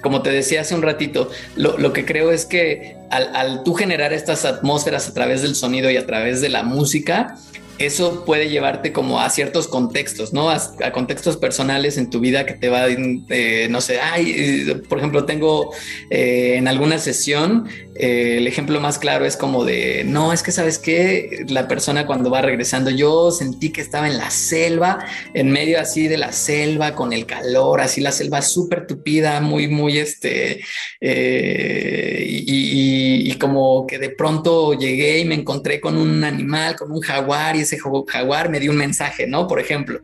[0.02, 4.12] como te decía hace un ratito, lo, que creo es que al, al, tú generar
[4.12, 7.36] estas atmósferas a través del sonido y a través de la música,
[7.78, 10.50] eso puede llevarte como a ciertos contextos, ¿no?
[10.50, 10.58] A,
[10.92, 15.24] contextos personales en tu vida que te va, eh, no sé, ay, eh, por ejemplo,
[15.24, 15.72] tengo
[16.10, 20.78] eh, en alguna sesión, el ejemplo más claro es como de, no, es que sabes
[20.78, 25.80] que la persona cuando va regresando, yo sentí que estaba en la selva, en medio
[25.80, 30.60] así de la selva, con el calor, así la selva súper tupida, muy, muy, este,
[31.00, 37.00] y, y como que de pronto llegué y me encontré con un animal, con un
[37.00, 37.78] jaguar y ese
[38.08, 39.46] jaguar me dio un mensaje, ¿no?
[39.46, 40.00] Por ejemplo.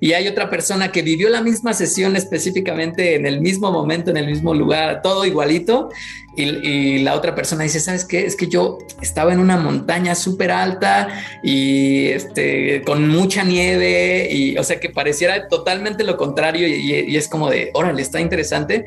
[0.00, 4.18] Y hay otra persona que vivió la misma sesión específicamente en el mismo momento, en
[4.18, 5.90] el mismo lugar, todo igualito.
[6.38, 8.26] Y, la otra persona dice, ¿sabes qué?
[8.26, 11.08] Es que yo estaba en una montaña súper alta
[11.42, 17.16] y este, con mucha nieve y, o sea, que pareciera totalmente lo contrario y, y
[17.16, 18.84] es como de, órale, está interesante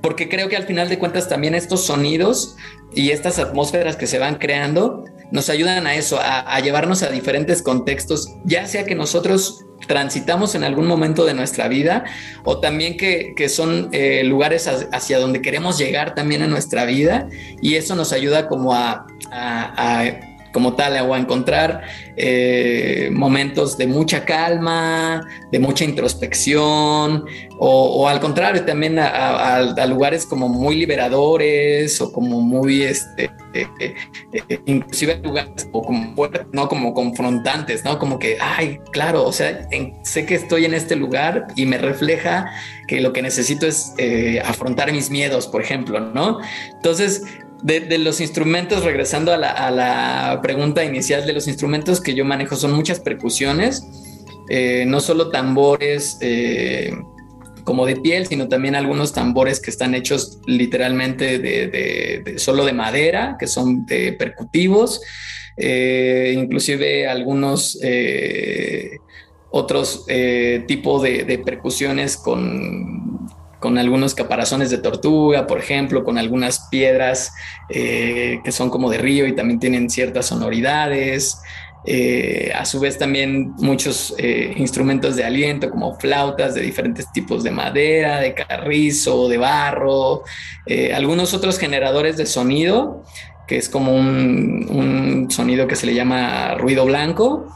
[0.00, 2.56] porque creo que al final de cuentas también estos sonidos
[2.94, 7.62] y estas atmósferas que se van creando nos ayudan a eso, a, llevarnos a diferentes
[7.62, 12.04] contextos, ya sea que nosotros transitamos en algún momento de nuestra vida
[12.44, 17.28] o también que, son eh, lugares hacia donde queremos llegar también en nuestra vida
[17.62, 19.06] y eso nos ayuda como a,
[20.52, 21.82] como tal, o a encontrar
[22.16, 27.24] eh, momentos de mucha calma, de mucha introspección,
[27.60, 33.66] o, al contrario, también a, lugares como muy liberadores o como muy, este, eh,
[34.32, 36.14] eh, inclusive lugares como,
[36.52, 36.68] ¿no?
[36.68, 37.98] como confrontantes, ¿no?
[37.98, 39.66] Como que, ay, claro, o sea,
[40.02, 42.50] sé que estoy en este lugar y me refleja
[42.86, 43.94] que lo que necesito es
[44.44, 46.38] afrontar mis miedos, por ejemplo, ¿no?
[46.76, 47.22] Entonces,
[47.62, 52.72] de, los instrumentos, regresando a la, pregunta inicial, de los instrumentos que yo manejo son
[52.72, 53.82] muchas percusiones,
[54.48, 56.92] eh, no solo tambores eh,
[57.64, 63.36] como de piel, sino también algunos tambores que están hechos literalmente de, solo de madera,
[63.38, 65.00] que son de percutivos,
[65.56, 67.78] eh, inclusive algunos
[69.50, 70.06] otros
[70.66, 77.32] tipos de percusiones con con algunos caparazones de tortuga, por ejemplo, con algunas piedras
[77.68, 81.40] eh, que son como de río y también tienen ciertas sonoridades.
[81.86, 87.42] eh, a su vez también muchos eh, instrumentos de aliento como flautas de diferentes tipos
[87.44, 90.24] de madera, de carrizo, de barro,
[90.92, 93.04] algunos otros generadores de sonido,
[93.48, 97.46] que es como un, sonido que se le llama ruido blanco,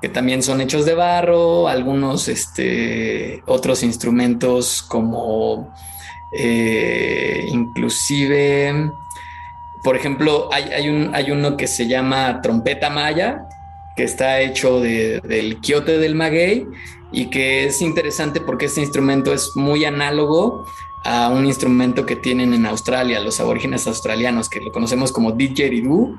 [0.00, 5.72] que también son hechos de barro, algunos este, otros instrumentos como
[7.50, 8.92] inclusive
[9.86, 13.46] por ejemplo, hay, un, hay uno que se llama trompeta maya,
[13.94, 16.66] que está hecho del quiote del maguey
[17.12, 20.66] y que es interesante porque este instrumento es muy análogo
[21.04, 26.18] a un instrumento que tienen en Australia, los aborígenes australianos, que lo conocemos como didgeridoo,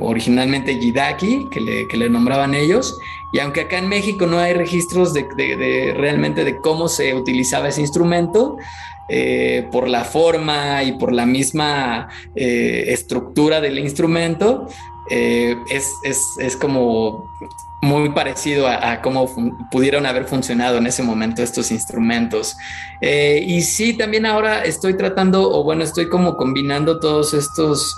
[0.00, 2.98] originalmente yidaki, que le, que le nombraban ellos.
[3.32, 7.80] Y aunque acá en México no hay registros de, realmente de cómo se utilizaba ese
[7.80, 8.56] instrumento,
[9.10, 14.68] eh, por la forma y por la misma eh, estructura del instrumento,
[15.10, 17.30] eh, es, es, es, como
[17.80, 19.30] muy parecido a, cómo
[19.70, 22.56] pudieron haber funcionado en ese momento estos instrumentos.
[23.00, 27.94] Y sí, también ahora estoy tratando, o bueno, estoy como combinando todos estos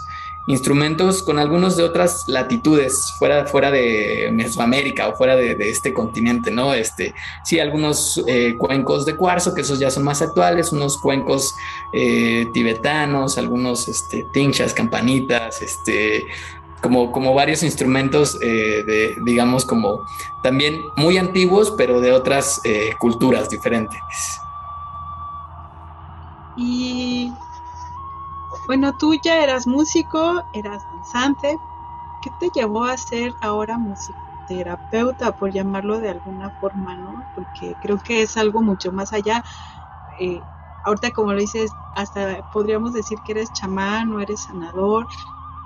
[0.47, 6.51] instrumentos con algunos de otras latitudes fuera, fuera de Mesoamérica o fuera de, este continente,
[6.51, 6.75] ¿no?
[6.75, 7.15] Este,
[7.45, 11.55] sí, algunos eh, cuencos de cuarzo, que esos ya son más actuales, unos cuencos
[12.53, 16.25] tibetanos, algunos este, tinchas, campanitas, este,
[16.81, 20.05] como, como varios instrumentos eh, de, digamos, como
[20.43, 24.41] también muy antiguos, pero de otras eh, culturas diferentes.
[26.57, 27.33] Y
[28.71, 31.61] bueno, tú ya eras músico, eras danzante.
[32.21, 37.27] ¿Qué te llevó a ser ahora musicoterapeuta, por llamarlo de alguna forma, no?
[37.35, 39.43] Porque creo que es algo mucho más allá.
[40.21, 40.47] Eh,
[40.85, 45.09] ahorita, como lo dices, hasta podríamos decir que eres chamán o eres sanador,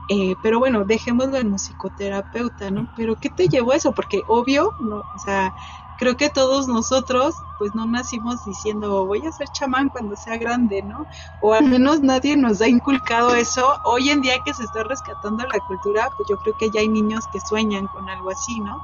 [0.09, 2.89] eh, pero bueno, dejémoslo en musicoterapeuta, ¿no?
[2.97, 3.93] Pero ¿qué te llevó a eso?
[3.93, 5.55] Porque obvio, no, o sea,
[5.97, 10.83] creo que todos nosotros, pues no nacimos diciendo voy a ser chamán cuando sea grande,
[10.83, 11.07] ¿no?
[11.41, 13.81] O al menos nadie nos ha inculcado eso.
[13.85, 16.89] Hoy en día que se está rescatando la cultura, pues yo creo que ya hay
[16.89, 18.83] niños que sueñan con algo así, ¿no?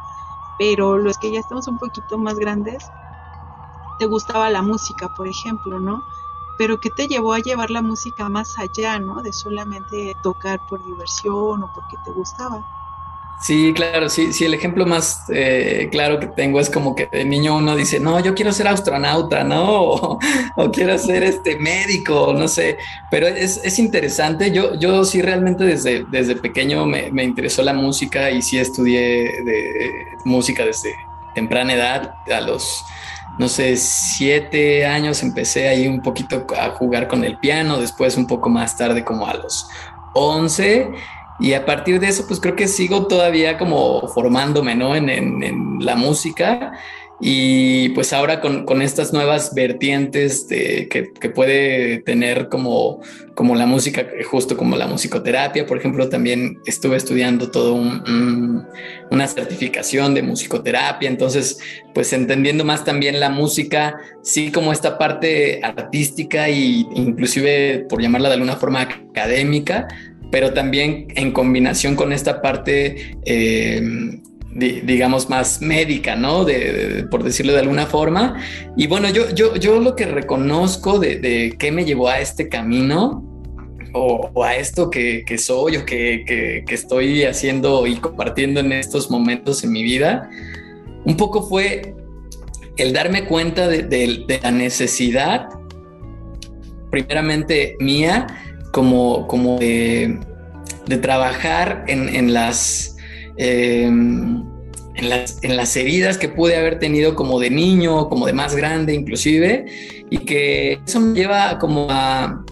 [0.59, 2.93] Pero los que ya estamos un poquito más grandes,
[3.99, 6.05] te gustaba la música, por ejemplo, ¿no?
[6.61, 9.23] pero ¿qué te llevó a llevar la música más allá, ¿no?
[9.23, 12.67] De solamente tocar por diversión o porque te gustaba.
[13.43, 17.25] Sí, claro, sí, sí, el ejemplo más eh, claro que tengo es como que de
[17.25, 20.19] niño uno dice, no, yo quiero ser astronauta, ¿no?
[20.57, 22.77] O, quiero ser este médico, no sé,
[23.11, 28.31] pero es, interesante, yo, yo sí realmente desde, desde pequeño me, me interesó la música
[28.31, 30.95] y sí estudié de música desde
[31.35, 32.85] temprana edad, a los
[33.39, 38.27] no sé, siete años empecé ahí un poquito a jugar con el piano, después un
[38.27, 39.67] poco más tarde como a los
[40.13, 40.91] once
[41.41, 44.95] y a partir de eso pues creo que sigo todavía como formándome, ¿no?
[44.95, 46.73] En, en la música
[47.23, 53.03] y pues ahora con, estas nuevas vertientes de, que, puede tener como,
[53.35, 60.15] como la música, justo como la musicoterapia, por ejemplo, también estuve estudiando todo una certificación
[60.15, 61.59] de musicoterapia, entonces
[61.93, 68.31] pues entendiendo más también la música, sí como esta parte artística e inclusive por llamarla
[68.31, 69.89] de alguna forma académica,
[70.31, 74.21] pero también en combinación con esta parte eh,
[74.53, 76.45] digamos, más médica, ¿no?
[76.45, 78.43] De, por decirlo de alguna forma.
[78.77, 82.49] Y bueno, yo, yo, yo lo que reconozco de, de qué me llevó a este
[82.49, 83.25] camino
[83.93, 86.25] o, a esto que, que soy o que,
[86.67, 90.29] que, estoy haciendo y compartiendo en estos momentos en mi vida,
[91.05, 91.95] un poco fue
[92.77, 95.49] el darme cuenta de, la necesidad,
[96.91, 98.27] primeramente mía,
[98.73, 100.19] como, como de,
[101.01, 102.97] trabajar en, en las
[103.43, 104.45] Em,
[104.95, 108.55] en, las, en las heridas que pude haber tenido como de niño, como de más
[108.55, 109.65] grande inclusive,
[110.11, 112.45] y que eso me lleva como a,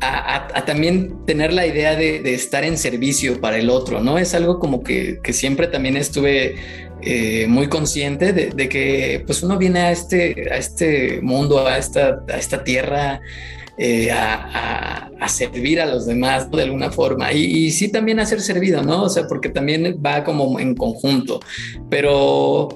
[0.00, 4.16] a, también tener la idea de, estar en servicio para el otro, ¿no?
[4.16, 6.54] Es algo como que, que siempre también estuve
[7.02, 11.76] eh, muy consciente de, de, que pues uno viene a este, a este mundo, a
[11.76, 13.20] esta, a esta tierra
[13.82, 17.32] eh, a, servir a los demás de alguna forma.
[17.32, 19.04] Y, sí también a ser servido, ¿no?
[19.04, 21.40] O sea, porque también va como en conjunto,
[21.88, 22.68] pero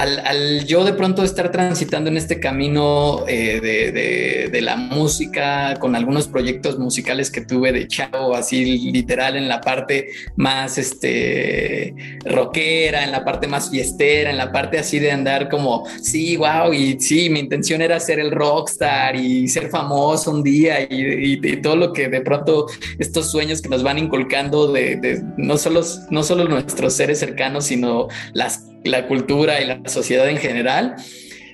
[0.00, 6.28] al, yo de pronto estar transitando en este camino eh, de, la música, con algunos
[6.28, 11.94] proyectos musicales que tuve de chavo, así literal en la parte más este,
[12.26, 16.74] rockera, en la parte más fiestera, en la parte así de andar como, sí, wow,
[16.74, 21.76] y sí, mi intención era ser el rockstar y ser famoso un día y, todo
[21.76, 22.66] lo que de pronto
[22.98, 28.08] estos sueños que nos van inculcando de, no, solo, no solo nuestros seres cercanos, sino
[28.32, 30.96] las la cultura y la sociedad en general,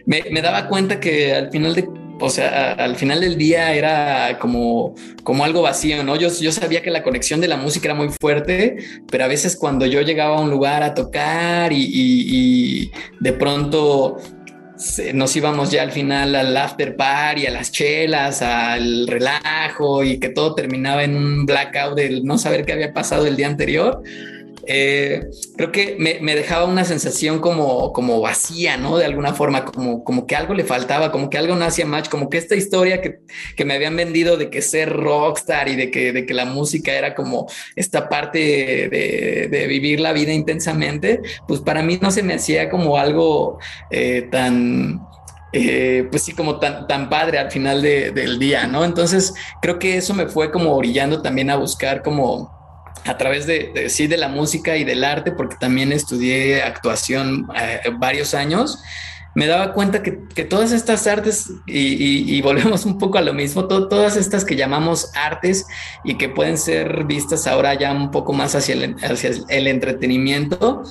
[0.06, 4.94] me, daba cuenta que al final de o sea, al final del día era como,
[5.22, 6.16] como algo vacío, ¿no?
[6.16, 8.78] Yo, yo sabía que la conexión de la música era muy fuerte,
[9.10, 14.16] pero a veces cuando yo llegaba a un lugar a tocar y, de pronto
[15.14, 20.28] nos íbamos ya al final al after party, a las chelas, al relajo y que
[20.28, 24.02] todo terminaba en un blackout del no saber qué había pasado el día anterior
[24.66, 28.98] eh, creo que me, dejaba una sensación como, como vacía, ¿no?
[28.98, 32.08] De alguna forma, como, como que algo le faltaba, como que algo no hacía match,
[32.08, 33.20] como que esta historia que,
[33.56, 36.92] que me habían vendido de que ser rockstar y de que, de que la música
[36.92, 37.46] era como
[37.76, 42.70] esta parte de, de vivir la vida intensamente, pues para mí no se me hacía
[42.70, 43.58] como algo
[43.90, 45.00] eh, tan...
[45.52, 48.84] Eh, pues sí, como tan, tan padre al final del día, ¿no?
[48.84, 52.55] Entonces creo que eso me fue como orillando también a buscar como
[53.06, 57.80] a través de, sí de la música y del arte, porque también estudié actuación eh,
[57.98, 58.82] varios años,
[59.34, 60.12] me daba cuenta que,
[60.44, 65.66] todas estas artes, y, volvemos un poco a lo mismo, todas estas que llamamos artes
[66.04, 70.84] y que pueden ser vistas ahora ya un poco más hacia hacia el entretenimiento,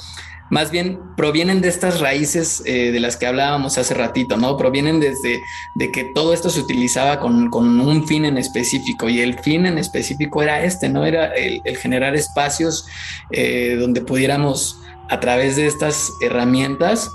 [0.50, 4.58] más bien provienen de estas raíces eh, de las que hablábamos hace ratito, ¿no?
[4.58, 5.41] Provienen desde
[5.76, 9.78] de que todo esto se utilizaba con, un fin en específico y el fin en
[9.78, 11.06] específico era este, ¿no?
[11.06, 12.86] Era el, generar espacios
[13.32, 14.80] eh, donde pudiéramos
[15.10, 17.12] a través de estas herramientas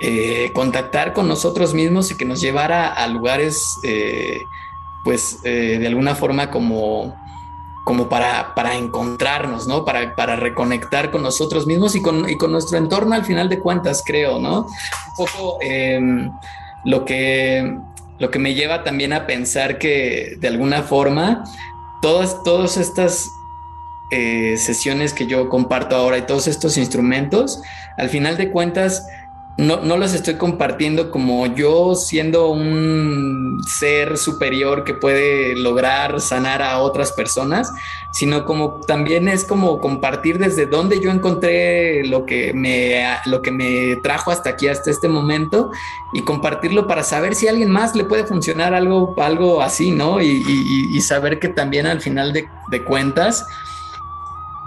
[0.00, 3.60] eh, contactar con nosotros mismos y que nos llevara a lugares,
[5.02, 7.16] pues de alguna forma como
[7.88, 9.86] como para, para encontrarnos, ¿no?
[9.86, 13.60] Para, para reconectar con nosotros mismos y con, y con nuestro entorno al final de
[13.60, 14.66] cuentas, creo, ¿no?
[14.66, 16.30] Un poco em,
[16.84, 17.78] lo, que,
[18.18, 21.44] lo que me lleva también a pensar que de alguna forma
[22.02, 23.30] todas, todas estas
[24.10, 27.62] eh, sesiones que yo comparto ahora y todos estos instrumentos,
[27.96, 29.06] al final de cuentas,
[29.58, 36.62] no, no los estoy compartiendo como yo siendo un ser superior que puede lograr sanar
[36.62, 37.72] a otras personas,
[38.12, 43.50] sino como también es como compartir desde donde yo encontré lo que me, lo que
[43.50, 45.72] me trajo hasta aquí, hasta este momento,
[46.12, 50.20] y compartirlo para saber si a alguien más le puede funcionar algo, algo así, ¿no?
[50.20, 53.46] Y, saber que también al final de, de cuentas,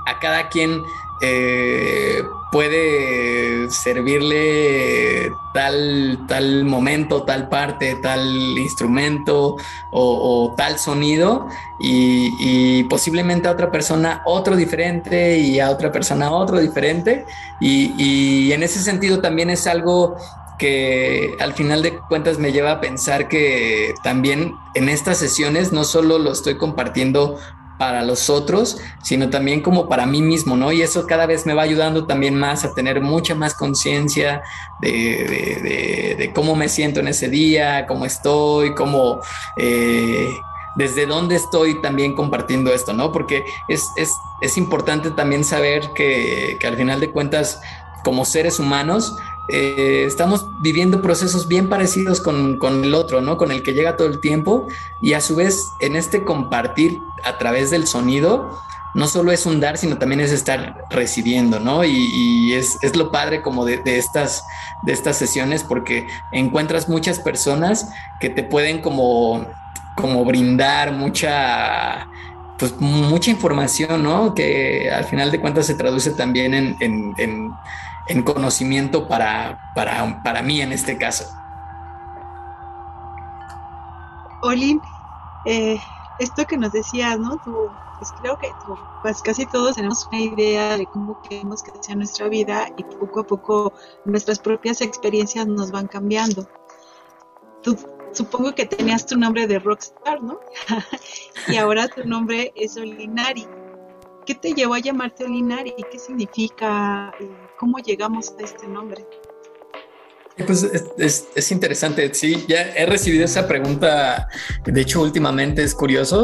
[0.07, 0.81] a cada quien
[1.21, 8.27] eh, puede servirle tal, tal momento, tal parte, tal
[8.57, 9.55] instrumento
[9.91, 11.47] o, tal sonido
[11.79, 17.25] y, posiblemente a otra persona otro diferente y a otra persona otro diferente.
[17.61, 20.17] Y, y en ese sentido también es algo
[20.59, 25.83] que al final de cuentas me lleva a pensar que también en estas sesiones no
[25.85, 27.39] solo lo estoy compartiendo
[27.81, 30.71] para los otros, sino también como para mí mismo, ¿no?
[30.71, 34.43] Y eso cada vez me va ayudando también más a tener mucha más conciencia
[34.81, 39.19] de, cómo me siento en ese día, cómo estoy, cómo...
[39.57, 40.29] Eh,
[40.75, 43.11] desde dónde estoy también compartiendo esto, ¿no?
[43.11, 47.61] Porque es, es, importante también saber que, que al final de cuentas,
[48.03, 49.15] como seres humanos,
[49.47, 53.37] eh, estamos viviendo procesos bien parecidos con, el otro, ¿no?
[53.37, 54.67] Con el que llega todo el tiempo
[55.01, 58.59] y a su vez en este compartir a través del sonido,
[58.93, 61.83] no solo es un dar, sino también es estar recibiendo, ¿no?
[61.83, 64.43] Y, es, lo padre como de, estas,
[64.83, 67.89] de estas sesiones porque encuentras muchas personas
[68.19, 69.45] que te pueden como,
[69.95, 72.07] como brindar mucha
[72.57, 74.35] pues mucha información, ¿no?
[74.35, 77.51] Que al final de cuentas se traduce también en en
[78.23, 81.25] conocimiento para, para, mí en este caso.
[84.41, 84.81] Olin,
[85.45, 85.77] eh,
[86.19, 87.37] esto que nos decías, ¿no?
[87.37, 88.49] Tú, pues creo que
[89.03, 93.19] pues casi todos tenemos una idea de cómo queremos que sea nuestra vida y poco
[93.19, 93.73] a poco
[94.05, 96.47] nuestras propias experiencias nos van cambiando.
[97.61, 97.77] Tú
[98.11, 100.39] supongo que tenías tu nombre de rockstar, ¿no?
[101.47, 103.47] y ahora tu nombre es Olinari.
[104.25, 105.75] ¿Qué te llevó a llamarte Olinari?
[105.91, 107.13] ¿Qué significa?
[107.61, 109.05] ¿Cómo llegamos a este nombre?
[110.47, 110.63] Pues
[110.97, 114.27] es, interesante, sí, ya he recibido esa pregunta,
[114.65, 116.23] de hecho últimamente es curioso,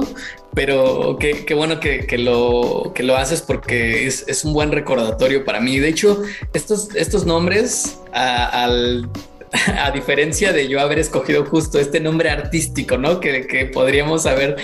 [0.56, 5.78] pero qué, bueno que, lo, que lo haces porque es, un buen recordatorio para mí.
[5.78, 6.24] De hecho,
[6.54, 9.08] estos, estos nombres al
[9.80, 13.20] a diferencia de yo haber escogido justo este nombre artístico, ¿no?
[13.20, 14.58] Que, podríamos haber,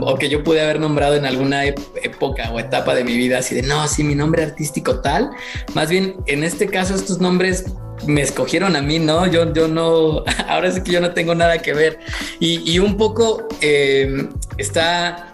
[0.00, 3.54] o que yo pude haber nombrado en alguna época o etapa de mi vida, así
[3.54, 5.30] de, no, sí, mi nombre artístico tal.
[5.74, 7.66] Más bien, en este caso, estos nombres
[8.06, 9.26] me escogieron a mí, ¿no?
[9.26, 12.00] Yo, yo no, ahora sí que yo no tengo nada que ver.
[12.40, 15.32] Y, un poco em, está,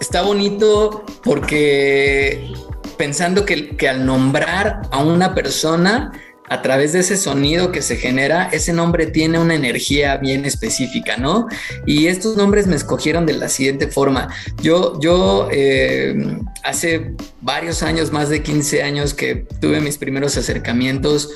[0.00, 2.52] está bonito porque
[2.96, 6.12] pensando que, que al nombrar a una persona,
[6.48, 11.16] a través de ese sonido que se genera, ese nombre tiene una energía bien específica,
[11.16, 11.46] ¿no?
[11.86, 14.28] Y estos nombres me escogieron de la siguiente forma.
[14.62, 21.30] Yo, yo eh, hace varios años, más de 15 años que tuve mis primeros acercamientos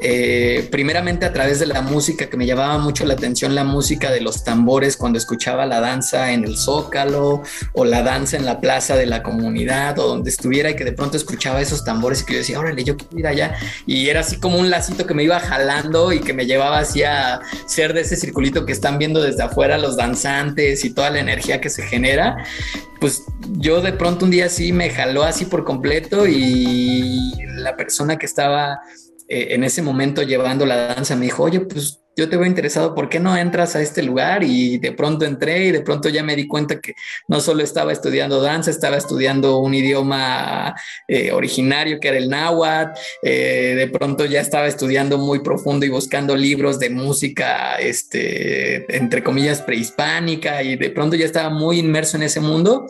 [0.00, 4.10] eh, primeramente a través de la música, que me llamaba mucho la atención la música
[4.10, 7.42] de los tambores cuando escuchaba la danza en el zócalo
[7.72, 10.92] o la danza en la plaza de la comunidad o donde estuviera y que de
[10.92, 13.56] pronto escuchaba esos tambores y que yo decía, órale, yo quiero ir allá.
[13.86, 17.40] Y era así como un lacito que me iba jalando y que me llevaba hacia
[17.66, 21.60] ser de ese circulito que están viendo desde afuera los danzantes y toda la energía
[21.60, 22.44] que se genera.
[23.04, 23.26] Pues
[23.58, 28.24] yo de pronto un día sí me jaló así por completo y la persona que
[28.24, 28.80] estaba
[29.28, 32.94] eh, en ese momento llevando la danza me dijo, oye, pues yo te veo interesado,
[32.94, 34.44] ¿por qué no entras a este lugar?
[34.44, 36.94] Y de pronto entré y de pronto ya me di cuenta que
[37.28, 40.74] no solo estaba estudiando danza, estaba estudiando un idioma
[41.08, 45.88] eh, originario que era el náhuatl, eh, de pronto ya estaba estudiando muy profundo y
[45.88, 52.16] buscando libros de música, este, entre comillas, prehispánica y de pronto ya estaba muy inmerso
[52.16, 52.86] en ese mundo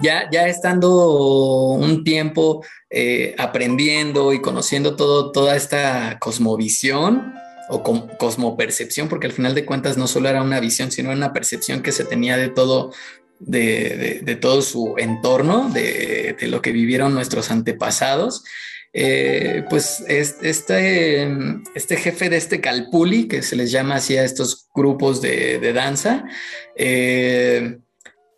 [0.00, 7.34] ya, ya estando un tiempo eh, aprendiendo y conociendo todo, toda esta cosmovisión
[7.70, 7.82] o
[8.18, 11.92] cosmopercepción, porque al final de cuentas no solo era una visión, sino una percepción que
[11.92, 12.92] se tenía de todo,
[13.38, 18.44] de, todo su entorno, de, lo que vivieron nuestros antepasados.
[18.92, 21.28] Eh, pues este,
[21.76, 26.24] este jefe de este Calpuli, que se les llama así a estos grupos de, danza,
[26.76, 27.78] eh,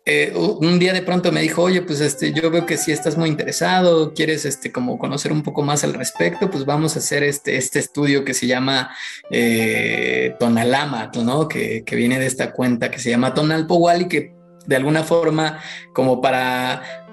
[0.05, 3.17] eh, un día de pronto me dijo, oye, pues este, yo veo que si estás
[3.17, 7.23] muy interesado, quieres este, como conocer un poco más al respecto, pues vamos a hacer
[7.23, 8.93] este, este estudio que se llama
[9.31, 11.47] eh, Tonalama, ¿no?
[11.47, 14.35] Que, viene de esta cuenta que se llama Tonalpowal y que
[14.65, 15.61] de alguna forma,
[15.93, 17.05] como para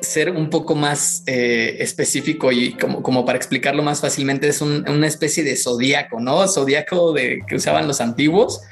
[0.00, 5.06] ser un poco más eh, específico y como, como, para explicarlo más fácilmente, es una
[5.06, 6.48] especie de zodiaco, ¿no?
[6.48, 8.62] Zodiaco de, que usaban los antiguos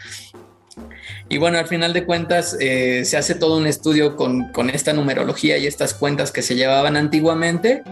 [1.33, 5.57] y bueno, al final de cuentas eh, se hace todo un estudio con, esta numerología
[5.57, 7.83] y estas cuentas que se llevaban antiguamente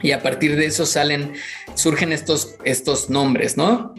[0.00, 1.34] y a partir de eso salen,
[1.74, 3.92] surgen estos, estos nombres, ¿no?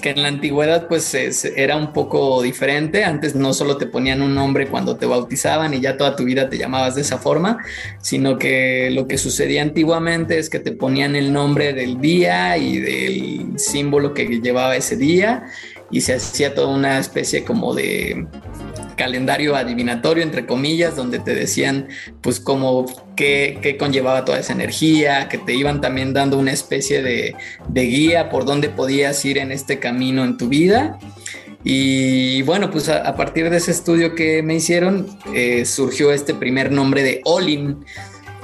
[0.00, 3.04] que en la antigüedad pues era un poco diferente.
[3.04, 6.48] Antes no solo te ponían un nombre cuando te bautizaban y ya toda tu vida
[6.48, 7.58] te llamabas de esa forma,
[8.00, 12.78] sino que lo que sucedía antiguamente es que te ponían el nombre del día y
[12.78, 15.44] del símbolo que llevaba ese día
[15.92, 18.26] y se hacía toda una especie como de
[18.96, 21.88] calendario adivinatorio, entre comillas, donde te decían,
[22.20, 22.86] pues, como
[23.16, 27.34] qué, conllevaba toda esa energía, que te iban también dando una especie de,
[27.72, 30.98] guía por dónde podías ir en este camino en tu vida.
[31.64, 36.72] Y bueno, pues a, partir de ese estudio que me hicieron, eh, surgió este primer
[36.72, 37.84] nombre de Olin,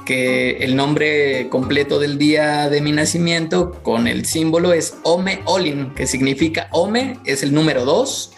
[0.09, 5.93] que el nombre completo del día de mi nacimiento con el símbolo es Ome Olin,
[5.95, 8.33] que significa Ome es el número 2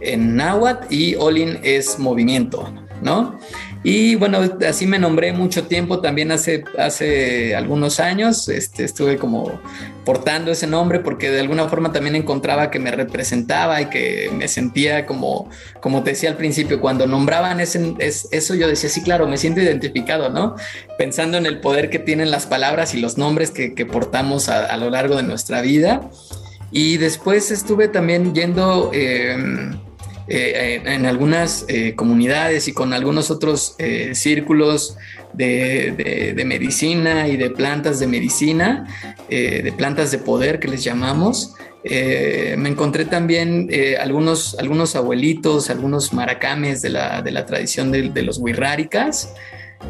[0.00, 3.36] en náhuatl y Olin es movimiento, ¿no?
[3.90, 9.62] Y bueno, así me nombré mucho tiempo, también hace, hace algunos años, este, estuve como
[10.04, 14.46] portando ese nombre porque de alguna forma también encontraba que me representaba y que me
[14.46, 15.48] sentía como,
[15.80, 19.62] como te decía al principio, cuando nombraban ese, eso yo decía, sí, claro, me siento
[19.62, 20.56] identificado, ¿no?
[20.98, 24.90] Pensando en el poder que tienen las palabras y los nombres que, portamos a, lo
[24.90, 26.10] largo de nuestra vida.
[26.70, 28.90] Y después estuve también yendo...
[28.92, 29.87] Em,
[30.30, 34.98] eh, en algunas eh, comunidades y con algunos otros eh, círculos
[35.32, 38.86] de, medicina y de plantas de medicina,
[39.28, 41.54] de plantas de poder que les llamamos.
[41.84, 43.68] me encontré también
[44.00, 49.34] algunos, algunos abuelitos, algunos maracames de la, de la tradición de, de los huirráricas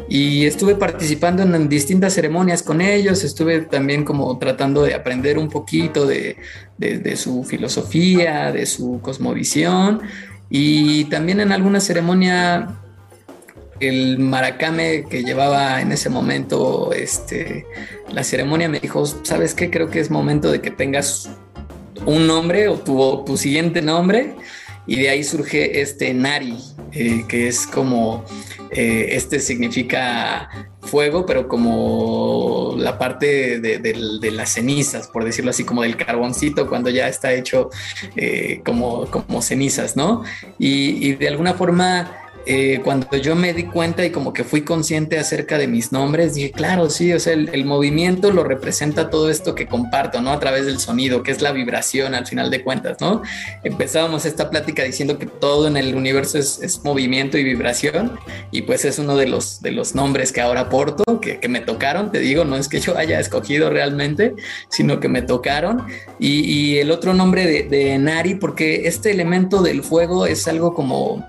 [0.07, 5.49] y estuve participando en distintas ceremonias con ellos, estuve también como tratando de aprender un
[5.49, 6.37] poquito de,
[6.77, 10.01] de, de, su filosofía, de su cosmovisión
[10.49, 12.75] y también en alguna ceremonia
[13.79, 17.65] el maracame que llevaba en ese momento este,
[18.11, 19.69] la ceremonia me dijo, ¿sabes qué?
[19.69, 21.29] Creo que es momento de que tengas
[22.05, 24.35] un nombre o tu, tu siguiente nombre.
[24.89, 26.57] Y de ahí surge este Nari,
[26.93, 28.25] eh, que es como,
[28.71, 30.49] eh, este significa
[30.81, 36.89] fuego, pero como la parte de, las cenizas, por decirlo así, como del carboncito cuando
[36.89, 37.69] ya está hecho
[38.15, 40.23] eh, como, como cenizas, ¿no?
[40.57, 42.11] Y, y de alguna forma
[42.51, 46.33] eh, cuando yo me di cuenta y como que fui consciente acerca de mis nombres,
[46.33, 50.31] dije, claro, sí, o sea, el, movimiento lo representa todo esto que comparto, ¿no?
[50.31, 53.21] A través del sonido, que es la vibración al final de cuentas, ¿no?
[53.63, 58.17] Empezábamos esta plática diciendo que todo en el universo es, movimiento y vibración,
[58.49, 62.11] y pues es uno de los, de los nombres que ahora porto, que, me tocaron,
[62.11, 64.33] te digo, no es que yo haya escogido realmente,
[64.69, 65.83] sino que me tocaron.
[66.17, 71.27] Y, el otro nombre de, de Nari, porque este elemento del fuego es algo como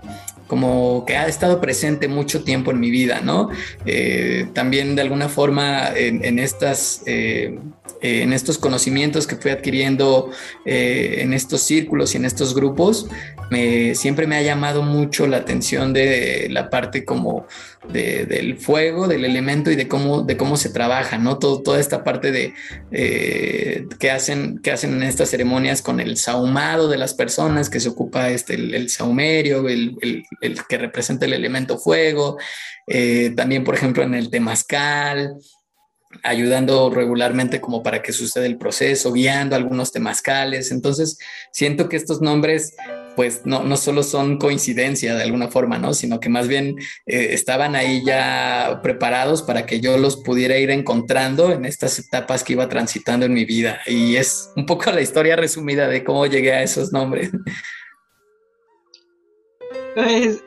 [0.51, 3.51] como que ha estado presente mucho tiempo en mi vida, ¿no?
[3.87, 7.57] Eh, también de alguna forma en, estas, eh,
[8.03, 10.33] en estos conocimientos que fui adquiriendo
[10.65, 13.07] eh, en estos círculos y en estos grupos,
[13.95, 17.47] siempre me ha llamado mucho la atención de la parte como
[17.89, 21.39] del fuego, del elemento y de cómo, de cómo se trabaja, ¿no?
[21.39, 22.55] Todo, toda esta parte de
[22.93, 27.81] eh, que, hacen, que hacen en estas ceremonias con el sahumado de las personas, que
[27.81, 29.97] se ocupa este, el, saumerio, el,
[30.69, 32.37] que representa el elemento fuego,
[32.87, 35.37] eh, también, por ejemplo, en el temazcal,
[36.23, 40.71] ayudando regularmente como para que suceda el proceso, guiando algunos temazcales.
[40.71, 41.19] Entonces,
[41.53, 42.75] siento que estos nombres
[43.21, 45.93] pues no, no solo son coincidencia de alguna forma, ¿no?
[45.93, 50.71] Sino que más bien eh, estaban ahí ya preparados para que yo los pudiera ir
[50.71, 53.83] encontrando en estas etapas que iba transitando en mi vida.
[53.87, 57.31] Y es un poco la historia resumida de cómo llegué a esos nombres.
[59.95, 60.43] Pues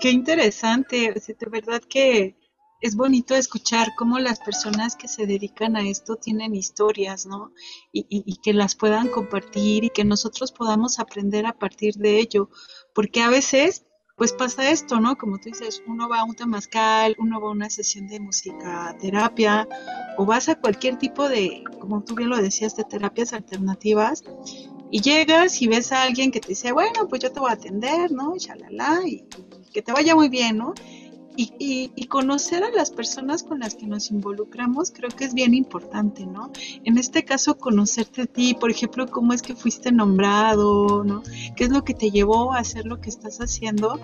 [0.00, 2.36] qué interesante, de verdad que
[2.82, 7.52] es bonito escuchar cómo las personas que se dedican a esto tienen historias, ¿no?
[7.92, 12.50] Y, que las puedan compartir y que nosotros podamos aprender a partir de ello,
[12.92, 15.16] porque a veces pues pasa esto, ¿no?
[15.16, 18.96] Como tú dices, uno va a un temazcal, uno va a una sesión de música
[19.00, 19.66] terapia,
[20.18, 24.22] o vas a cualquier tipo de, como tú bien lo decías, de terapias alternativas,
[24.90, 27.54] y llegas y ves a alguien que te dice, bueno, pues yo te voy a
[27.54, 28.36] atender, ¿no?
[28.36, 29.24] Chalala, y
[29.72, 30.74] que te vaya muy bien, ¿no?
[31.36, 36.26] Y, conocer a las personas con las que nos involucramos creo que es bien importante,
[36.26, 36.52] ¿no?
[36.84, 41.22] En este caso, conocerte a ti, por ejemplo, cómo es que fuiste nombrado, ¿no?
[41.56, 43.98] ¿Qué es lo que te llevó a hacer lo que estás haciendo?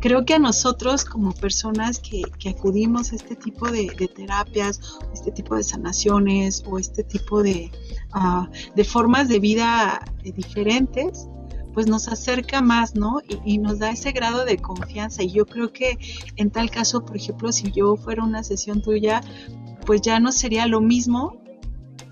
[0.00, 4.80] Creo que a nosotros como personas que, acudimos a este tipo de, terapias,
[5.12, 7.70] este tipo de sanaciones o este tipo de,
[8.12, 11.28] ah, de formas de vida eh, diferentes,
[11.72, 13.20] pues nos acerca más, ¿no?
[13.44, 15.22] Y, nos da ese grado de confianza.
[15.22, 15.98] Y yo creo que
[16.36, 19.20] en tal caso, por ejemplo, si yo fuera una sesión tuya,
[19.86, 21.40] pues ya no sería lo mismo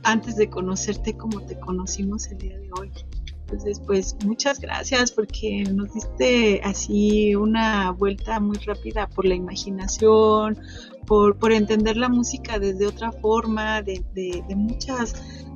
[0.04, 2.90] antes de conocerte como te conocimos el día de hoy.
[3.40, 10.58] Entonces, pues muchas gracias porque nos diste así una vuelta muy rápida por la imaginación,
[11.06, 15.14] por, por entender la música desde otra forma, de, de, muchas...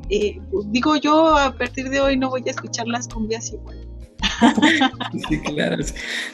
[0.09, 3.92] Eh, digo yo, a partir de hoy no voy a escuchar las cumbias igual
[5.29, 5.77] Sí, claro.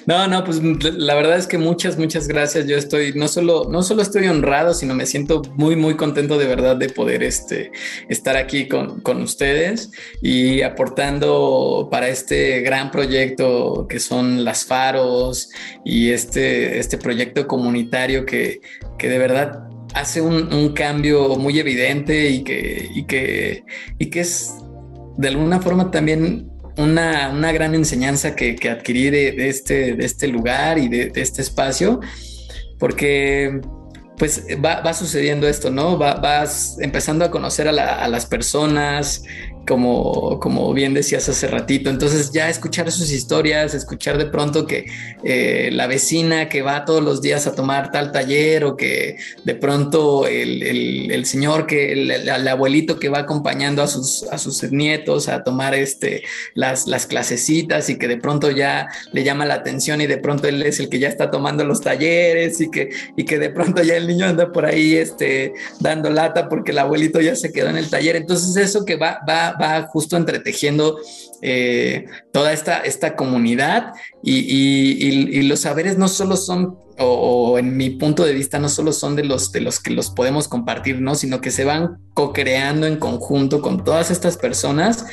[0.07, 2.67] No, no, pues la verdad es que muchas, muchas gracias.
[2.67, 6.47] Yo estoy, no solo, no solo estoy honrado, sino me siento muy, muy contento de
[6.47, 7.73] verdad de poder este,
[8.09, 9.91] estar aquí con, con ustedes
[10.23, 15.51] y aportando para este gran proyecto que son las faros
[15.85, 18.61] y este, este proyecto comunitario que,
[18.99, 23.65] que de verdad hace un, un, cambio muy evidente y que, y que,
[23.99, 24.55] y que es
[25.17, 30.29] de alguna forma también una, una gran enseñanza que, que adquirí de, este, de este
[30.29, 32.01] lugar y de, este espacio,
[32.79, 33.61] porque
[34.17, 35.97] pues va, va, sucediendo esto, ¿no?
[35.97, 39.25] vas empezando a conocer a, las personas,
[39.69, 41.91] como, como bien decías hace ratito.
[41.91, 44.87] Entonces ya escuchar sus historias, escuchar de pronto que
[45.23, 49.55] eh, la vecina que va todos los días a tomar tal taller o que de
[49.55, 50.63] pronto el,
[51.11, 55.75] el, señor, que el, abuelito que va acompañando a sus, a sus nietos a tomar
[55.75, 56.23] este,
[56.55, 60.49] las, las clasecitas y que de pronto ya le llama la atención y de pronto
[60.49, 63.83] él es el que ya está tomando los talleres y que, y que de pronto
[63.83, 67.69] ya el niño anda por ahí este, dando lata porque el abuelito ya se quedó
[67.69, 68.17] en el taller.
[68.17, 70.99] Entonces eso que va, va, va justo entretejiendo
[71.43, 78.25] eh, toda esta, esta comunidad y, los saberes no solo son, o, en mi punto
[78.25, 81.15] de vista, no solo son de los, de los que los podemos compartir, ¿no?
[81.15, 85.07] sino que se van co-creando en conjunto con todas estas personas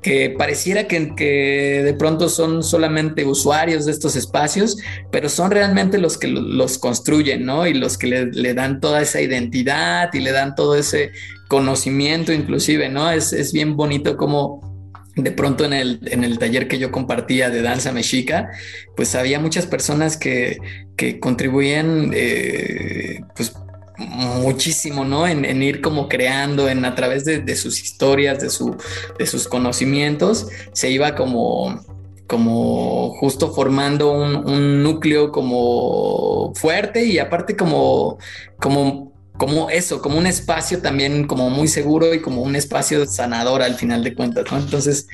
[0.00, 4.76] que pareciera que, de pronto son solamente usuarios de estos espacios,
[5.10, 7.66] pero son realmente los que los construyen, ¿no?
[7.66, 11.12] Y los que le, le, dan toda esa identidad y le dan todo ese
[11.48, 13.10] conocimiento inclusive, ¿no?
[13.10, 14.73] Es, es bien bonito como
[15.16, 18.50] de pronto en el, en el taller que yo compartía de danza mexica,
[18.96, 20.58] pues había muchas personas que,
[20.96, 23.54] que contribuían eh, pues
[23.96, 25.26] muchísimo, ¿no?
[25.26, 28.76] En, ir como creando, en a través de, sus historias, de, su,
[29.18, 31.80] de sus conocimientos, se iba como,
[32.26, 38.18] como justo formando un, un núcleo como fuerte y aparte como,
[38.58, 43.62] como como eso, como un espacio también como muy seguro y como un espacio sanador
[43.62, 44.58] al final de cuentas, ¿no?
[44.58, 45.08] Entonces,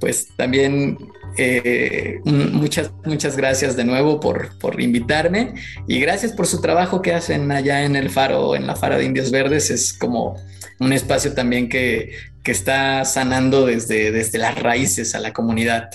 [0.00, 0.98] pues también
[1.36, 5.54] eh, muchas, muchas gracias de nuevo por, por invitarme
[5.86, 9.04] y gracias por su trabajo que hacen allá en el Faro, en la Fara de
[9.04, 9.70] Indios Verdes.
[9.70, 10.36] Es como
[10.80, 12.12] un espacio también que,
[12.42, 15.90] que está sanando desde, desde las raíces a la comunidad.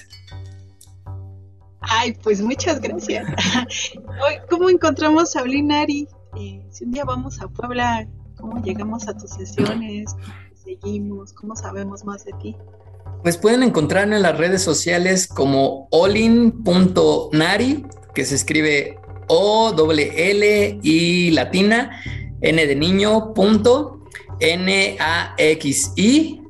[1.82, 3.26] Ay, pues muchas gracias.
[4.50, 6.08] ¿Cómo encontramos a Blinari?
[6.38, 8.08] Eh, si un día vamos a Puebla,
[8.38, 10.14] ¿cómo llegamos a tus sesiones?
[10.14, 11.34] ¿Cómo seguimos?
[11.34, 12.56] ¿Cómo sabemos más de ti?
[13.24, 20.80] Pues pueden encontrarme en las redes sociales como olin.nari, que se escribe O W L
[20.82, 22.02] y latina
[22.42, 24.06] N de niño punto
[24.40, 26.42] N A X I,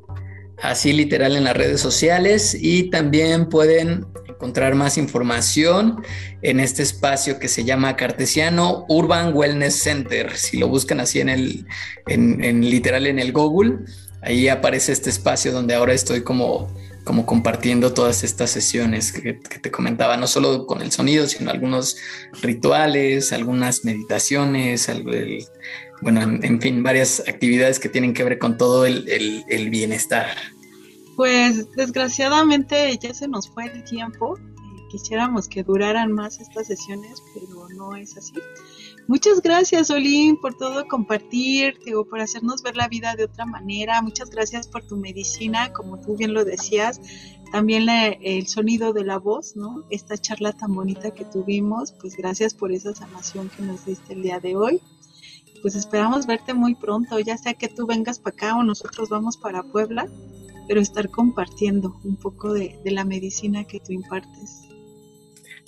[0.62, 4.06] así literal en las redes sociales y también pueden
[4.42, 6.02] encontrar más información
[6.42, 10.36] en este espacio que se llama Cartesiano Urban Wellness Center.
[10.36, 11.64] Si lo buscan así en el,
[12.08, 13.78] en, literal en el Google,
[14.20, 16.74] ahí aparece este espacio donde ahora estoy como,
[17.04, 21.96] como compartiendo todas estas sesiones que, te comentaba, no solo con el sonido, sino algunos
[22.42, 24.90] rituales, algunas meditaciones,
[26.00, 30.26] bueno, en, fin, varias actividades que tienen que ver con todo el, el bienestar.
[31.16, 34.38] Pues desgraciadamente ya se nos fue el tiempo.
[34.38, 38.34] Eh, quisiéramos que duraran más estas sesiones, pero no es así.
[39.08, 44.00] Muchas gracias, Olin, por todo compartir, digo, por hacernos ver la vida de otra manera.
[44.00, 47.00] Muchas gracias por tu medicina, como tú bien lo decías.
[47.50, 49.84] También el sonido de la voz, ¿no?
[49.90, 54.22] Esta charla tan bonita que tuvimos, pues gracias por esa sanación que nos diste el
[54.22, 54.80] día de hoy.
[55.60, 59.36] Pues esperamos verte muy pronto, ya sea que tú vengas para acá o nosotros vamos
[59.36, 60.08] para Puebla
[60.72, 64.62] pero estar compartiendo un poco de, la medicina que tú impartes.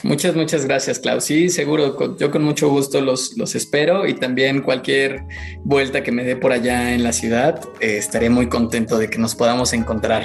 [0.02, 1.20] Muchas, muchas gracias, Clau.
[1.20, 5.22] Sí, seguro, yo con mucho gusto los, los espero y también cualquier
[5.62, 9.18] vuelta que me dé por allá en la ciudad, eh, estaré muy contento de que
[9.18, 10.24] nos podamos encontrar.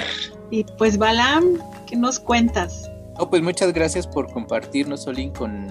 [0.50, 2.90] Y pues, Balam, ¿qué nos cuentas?
[3.18, 5.68] Oh, pues muchas gracias por compartirnos, Solín, con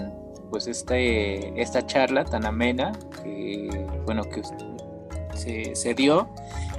[0.52, 2.92] pues este, esta charla tan amena
[3.24, 4.44] que, bueno, que
[5.36, 6.30] se, se dio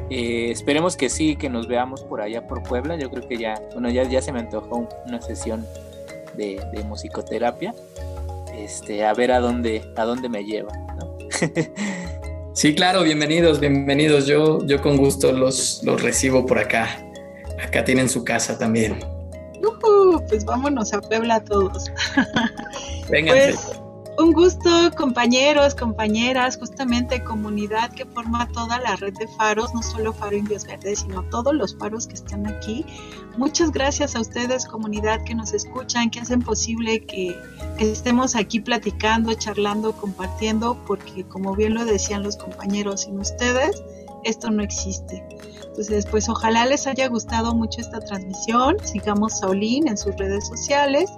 [0.09, 2.97] eh, esperemos que sí, que nos veamos por allá por Puebla.
[2.97, 5.67] Yo creo que ya, bueno, ya, ya se me antojó una sesión
[6.37, 7.75] de, musicoterapia.
[8.57, 10.73] Este, a ver a dónde, a dónde me lleva.
[12.55, 14.27] sí, claro, bienvenidos, bienvenidos.
[14.27, 16.89] Yo, yo con gusto los, los recibo por acá.
[17.63, 18.99] Acá tienen su casa también.
[20.29, 21.91] pues vámonos a Puebla todos.
[23.11, 23.33] Venga.
[23.33, 23.80] Pues,
[24.21, 30.13] un gusto, compañeros, compañeras, justamente comunidad que forma toda la red de faros, no solo
[30.13, 32.85] Faro Indios Verdes, sino todos los faros que están aquí.
[33.39, 37.35] Muchas gracias a ustedes, comunidad, que nos escuchan, que hacen posible que,
[37.79, 43.83] estemos aquí platicando, charlando, compartiendo, porque como bien lo decían los compañeros, sin ustedes
[44.25, 45.25] esto no existe.
[45.65, 48.77] Entonces, pues ojalá les haya gustado mucho esta transmisión.
[48.85, 51.11] Sigamos Saulín en sus redes sociales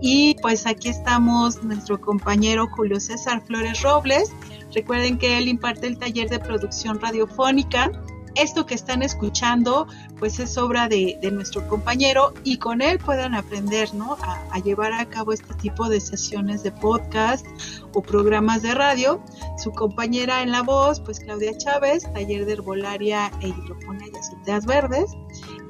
[0.00, 4.32] y pues aquí estamos nuestro compañero Julio César Flores Robles.
[4.74, 7.90] Recuerden que él imparte el taller de producción radiofónica.
[8.36, 9.88] Esto que están escuchando
[10.18, 14.16] pues es obra de, nuestro compañero y con él puedan aprender ¿no?
[14.22, 17.44] a, a, llevar a cabo este tipo de sesiones de podcast
[17.92, 19.20] o programas de radio.
[19.62, 24.64] Su compañera en la voz pues Claudia Chávez, taller de herbolaria e hidroponía y azoteas
[24.64, 25.10] verdes.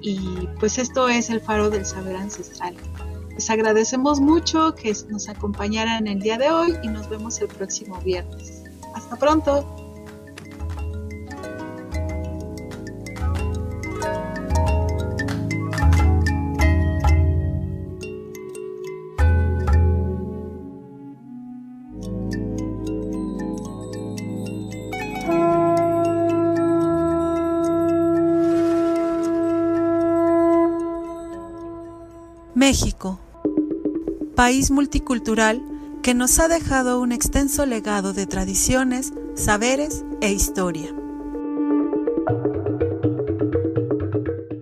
[0.02, 2.76] Y pues esto es el faro del saber ancestral.
[3.40, 7.98] Les agradecemos mucho que nos acompañaran el día de hoy y nos vemos el próximo
[8.02, 8.64] viernes.
[8.94, 9.89] Hasta pronto.
[34.40, 35.62] País multicultural
[36.02, 40.94] que nos ha dejado un extenso legado de tradiciones, saberes e historia.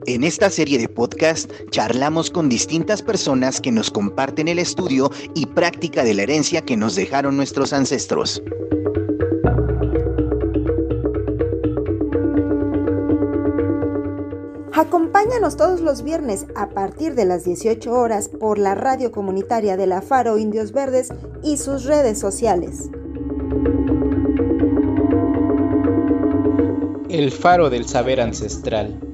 [0.06, 5.46] En esta serie de podcast charlamos con distintas personas que nos comparten el estudio y
[5.46, 8.42] práctica de la herencia que nos dejaron nuestros ancestros.
[15.28, 19.86] Acompáñanos todos los viernes a partir de las 18 horas por la radio comunitaria de
[19.86, 21.12] la Faro Indios Verdes
[21.42, 22.88] y sus redes sociales.
[27.10, 29.07] El Faro del Saber Ancestral